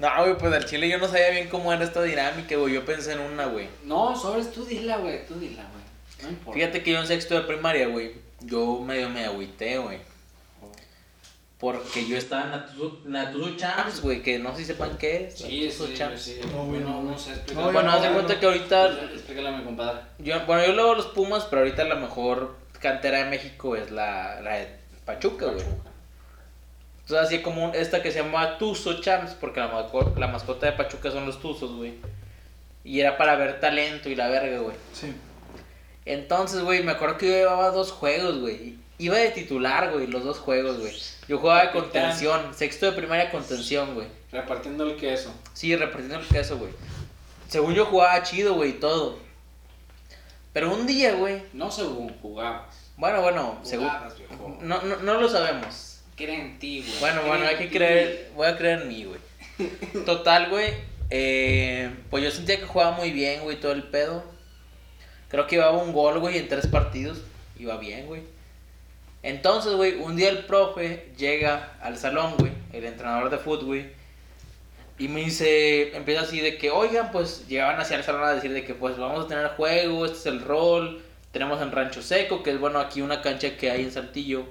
[0.00, 2.74] No, güey, pues al chile yo no sabía bien cómo era esta dinámica, güey.
[2.74, 3.68] Yo pensé en una, güey.
[3.84, 5.82] No, sobres, tú dila, güey, tú dila, güey.
[6.22, 6.58] No importa.
[6.58, 9.98] Fíjate que yo en sexto de primaria, güey, yo medio me agüité, güey.
[11.58, 15.38] Porque yo estaba en Natuzu, Natuzu Champs, güey, que no sé si sepan qué es.
[15.38, 16.20] Sí, Natuzu sí, Champs.
[16.22, 16.40] sí.
[16.52, 18.40] No, güey, no, no, sé, Bueno, no, haz de no, cuenta no.
[18.40, 20.00] que ahorita, Explícale a mi compadre.
[20.18, 24.40] yo, bueno, yo luego los Pumas, pero ahorita la mejor cantera de México es la,
[24.42, 24.68] la de
[25.06, 25.64] Pachuca, güey.
[27.02, 30.66] Entonces hacía como un- esta que se llama Tuzo Champs, porque la, masco- la mascota
[30.66, 31.94] de Pachuca son los Tuzos, güey.
[32.84, 34.76] Y era para ver talento y la verga, güey.
[34.92, 35.12] Sí.
[36.04, 38.76] Entonces, güey, me acuerdo que yo llevaba dos juegos, güey.
[38.98, 40.92] Iba de titular, güey, los dos juegos, güey.
[41.28, 44.06] Yo jugaba de contención, sexto de primaria contención, güey.
[44.30, 45.32] Repartiendo el queso.
[45.54, 46.72] Sí, repartiendo el queso, güey.
[47.48, 49.18] Según yo jugaba chido, güey, y todo.
[50.52, 51.42] Pero un día, güey.
[51.52, 52.90] No según jugabas.
[52.96, 53.88] Bueno, bueno, según.
[53.88, 54.58] Jugabas, viejo.
[54.60, 56.00] No, no, no lo sabemos.
[56.16, 56.98] Cree en ti, güey.
[57.00, 58.30] Bueno, bueno, hay que creer.
[58.36, 59.20] Voy a creer en mí, güey.
[60.04, 60.74] Total, güey.
[61.10, 64.24] eh, pues yo sentía que jugaba muy bien, güey, todo el pedo.
[65.28, 67.22] Creo que llevaba un gol, güey, en tres partidos.
[67.58, 68.22] Iba bien, güey.
[69.22, 74.01] Entonces, güey, un día el profe llega al salón, güey, el entrenador de fútbol, güey.
[75.02, 78.52] Y me dice, empieza así de que, oigan, pues llegaban hacia el salón a decir
[78.52, 81.02] de que, pues vamos a tener juego, este es el rol.
[81.32, 84.44] Tenemos en Rancho Seco, que es bueno aquí una cancha que hay en Saltillo,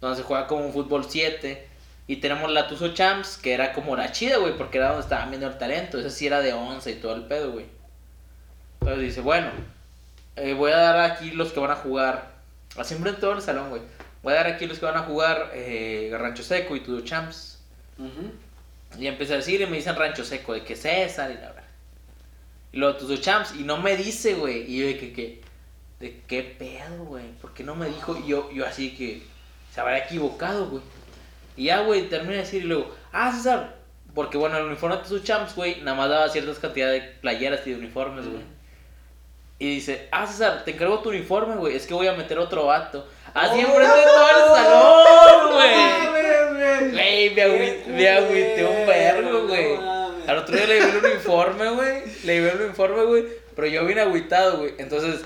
[0.00, 1.68] donde se juega como un fútbol 7.
[2.06, 5.28] Y tenemos la Tuzo Champs, que era como la chida, güey, porque era donde estaban
[5.28, 5.98] viendo el talento.
[5.98, 7.66] Esa sí era de 11 y todo el pedo, güey.
[8.80, 9.50] Entonces dice, bueno,
[10.36, 12.30] eh, voy a dar aquí los que van a jugar.
[12.78, 13.82] Así en todo el salón, güey.
[14.22, 17.58] Voy a dar aquí los que van a jugar eh, Rancho Seco y Tuzo Champs.
[17.98, 18.45] Ujú.
[18.98, 21.64] Y empecé a decir y me dicen Rancho Seco, de que César y la verdad.
[22.72, 24.70] Y luego Tuzo Champs, y no me dice, güey.
[24.70, 25.40] Y yo de que, que,
[26.00, 27.24] de qué pedo, güey.
[27.40, 28.16] ¿Por qué no me dijo?
[28.18, 29.22] Y yo, yo así que
[29.72, 30.82] se habrá equivocado, güey.
[31.56, 33.76] Y ya, güey, terminé de decir y luego, ah, César.
[34.14, 37.66] Porque bueno, el uniforme de Tuzo Champs, güey, nada más daba ciertas cantidades de playeras
[37.66, 38.42] y de uniformes, güey.
[39.58, 41.76] Y dice, ah, César, te encargo tu uniforme, güey.
[41.76, 43.08] Es que voy a meter otro vato.
[43.32, 46.25] Así enfrente de todo el salón, güey.
[46.80, 49.76] Güey, me, agüi- me agüité un vergo, güey.
[50.26, 52.02] Al otro día le llevé el uniforme, güey.
[52.24, 53.24] Le llevé el uniforme, güey.
[53.54, 54.74] Pero yo vine agüitado, güey.
[54.78, 55.20] Entonces,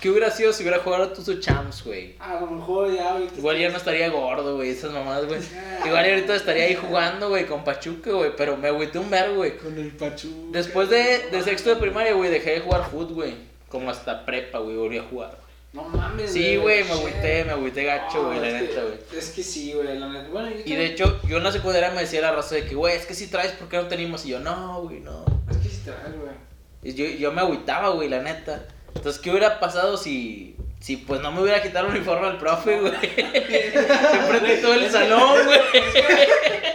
[0.00, 2.16] ¿qué hubiera sido si hubiera jugado a Tuzo Champs, güey?
[2.18, 3.34] A lo mejor ya ahorita.
[3.36, 5.40] Igual ya no estaría gordo, güey, esas mamadas, güey.
[5.84, 8.32] Igual ya ahorita estaría ahí jugando, güey, con Pachuca, güey.
[8.36, 9.56] Pero me agüité un vergo, güey.
[9.58, 10.34] Con el Pachuca.
[10.50, 13.34] Después de, de sexto de primaria, güey, dejé de jugar fútbol, güey.
[13.68, 15.36] Como hasta prepa, güey, volví a jugar.
[15.72, 18.98] No mames, Sí, güey, me agüité, me agüité gacho, güey, No, la neta, güey.
[19.16, 20.28] Es que sí, güey, la neta.
[20.30, 22.74] Bueno, yo Y de hecho, yo en la secundaria me decía la raza de que,
[22.74, 24.24] güey, es que si traes, ¿por qué no tenemos?
[24.24, 25.24] Y yo, no, güey, no.
[25.50, 26.94] Es que sí traes, güey.
[26.94, 28.66] Yo, yo me agüitaba, güey, la neta.
[28.94, 32.78] Entonces, ¿qué hubiera pasado si, si pues no me hubiera quitado el uniforme del profe,
[32.80, 32.92] güey?
[32.94, 35.58] Enfrente todo el salón, güey.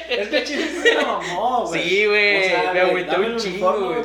[0.10, 1.82] Es que Chile se la mamó, güey.
[1.90, 3.98] Sí, güey, me agüité un chingo, uniforme, güey.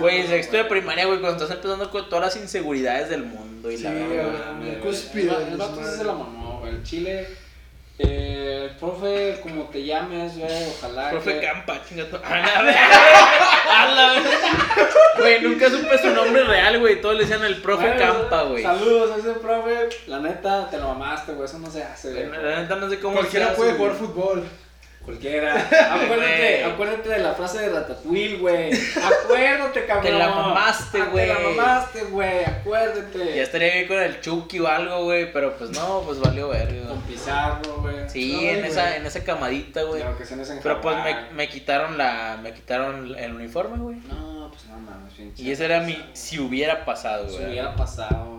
[0.00, 3.76] Güey, sexto de primaria, güey, cuando estás empezando con todas las inseguridades del mundo y
[3.76, 4.80] Sí, la güey.
[4.80, 6.72] cúspide, El va- El vato sí se la mamó, güey.
[6.74, 7.28] El Chile.
[7.98, 11.10] Eh, profe, como te llames, güey, ojalá.
[11.10, 11.46] Profe que...
[11.46, 12.20] Campa, chingato.
[12.24, 12.76] A la vez.
[13.70, 14.22] A la vez.
[15.18, 17.00] Güey, nunca supe su nombre real, güey.
[17.00, 18.62] Todos le decían el profe Bueno, Campa, güey.
[18.62, 19.88] Saludos a ese profe.
[20.08, 21.46] La neta, te lo mamaste, güey.
[21.46, 22.42] Eso no se hace, güey.
[22.42, 24.44] La neta no sé cómo Cualquiera se hace, puede jugar fútbol.
[25.06, 25.54] Cualquiera.
[25.94, 28.70] Acuérdate, acuérdate de la frase de Ratatouille, güey.
[29.22, 30.04] Acuérdate, cabrón.
[30.04, 31.26] Te la mamaste, Ah, güey.
[31.28, 32.44] Te la mamaste, güey.
[32.44, 33.36] Acuérdate.
[33.36, 35.32] Ya estaría bien con el Chucky o algo, güey.
[35.32, 36.88] Pero pues no, pues valió verga.
[36.88, 38.08] Con Pizarro, güey.
[38.08, 40.02] Sí, en esa, en esa camadita, güey.
[40.02, 42.38] Claro que se nos Pero pues me, me quitaron la.
[42.42, 43.96] Me quitaron el uniforme, güey.
[44.08, 45.38] No, pues no mames.
[45.38, 45.96] Y ese era mi.
[46.14, 47.46] Si hubiera pasado, güey.
[47.46, 48.35] hubiera pasado.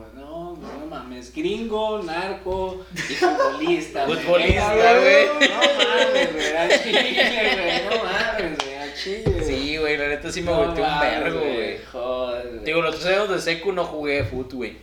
[0.80, 1.34] No, mames.
[1.34, 4.06] Gringo, narco y futbolista.
[4.06, 4.20] güey.
[4.20, 5.26] Futbolista, güey.
[5.28, 6.56] No mames, güey.
[6.58, 7.98] Al chile, güey.
[7.98, 8.76] No mames, güey.
[8.76, 9.44] Al chile.
[9.44, 11.78] Sí, güey, la neta sí me No volteó un vergo, güey.
[11.92, 12.64] Joder.
[12.64, 14.78] Digo, los tres años de secu no jugué foot, güey.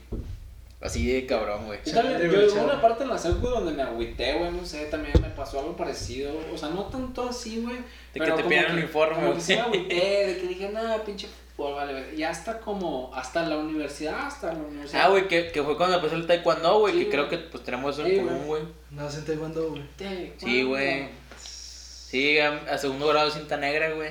[0.80, 1.78] Así de cabrón, güey.
[1.86, 5.14] Yo también, hubo una parte en la secu donde me agüité, güey, no sé, también
[5.22, 7.76] me pasó algo parecido, o sea, no tanto así, güey.
[8.12, 9.40] que pero te como pidieran el uniforme, que güey.
[9.40, 11.26] sí me agüité, de que dije, nada, pinche
[11.56, 12.20] fútbol, vale, güey.
[12.20, 15.02] Y hasta como, hasta la universidad, hasta la universidad.
[15.04, 17.62] Ah, güey, que, que fue cuando empezó el taekwondo, güey, Sí, que creo que pues
[17.64, 18.62] tenemos eso Sí, en común, güey.
[18.90, 19.82] Nada, en taekwondo, güey.
[19.96, 21.08] Te- Sí, güey.
[21.38, 24.10] Sí, a, a segundo grado cinta negra, güey.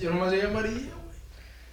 [0.00, 0.90] Yo nomás llegué amarillo,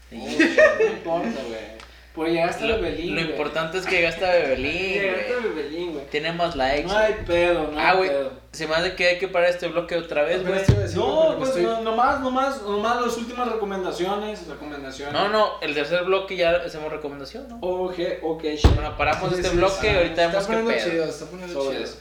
[0.10, 0.28] güey.
[0.30, 0.38] Sí.
[0.80, 1.81] No importa, güey.
[2.14, 3.32] Pues llegaste a Lo, Bebelín, lo güey.
[3.32, 5.38] importante es que llegaste a Bebelín, Llegaste a.
[5.40, 6.06] Bebelín, güey.
[6.08, 6.84] Tiene más likes.
[6.88, 8.32] No hay pedo, no ah, hay güey, pedo.
[8.52, 10.60] se me hace que hay que parar este bloque otra vez, güey.
[10.60, 10.64] A
[10.96, 15.14] No, pues estoy- no, nomás, nomás, nomás las últimas recomendaciones, recomendaciones.
[15.14, 17.60] No, no, el tercer bloque ya hacemos recomendación, ¿no?
[17.62, 18.44] Ok, ok.
[18.76, 21.06] Bueno, paramos Sí, este sí, bloque y ahorita vemos qué poniendo chido, pedo.
[21.06, 21.98] está poniendo Sobres.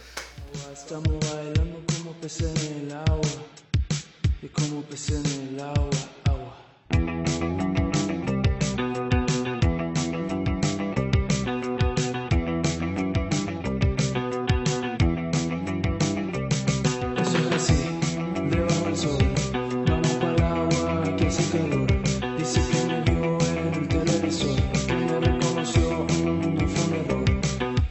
[0.53, 0.73] chido.
[0.73, 3.21] Estamos bailando como peces en el agua
[4.43, 5.89] y como peces en el agua,
[6.27, 7.80] agua.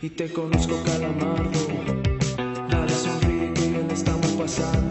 [0.02, 1.60] Y te conozco calamardo.
[2.70, 4.89] Dale sonríe que bien estamos pasando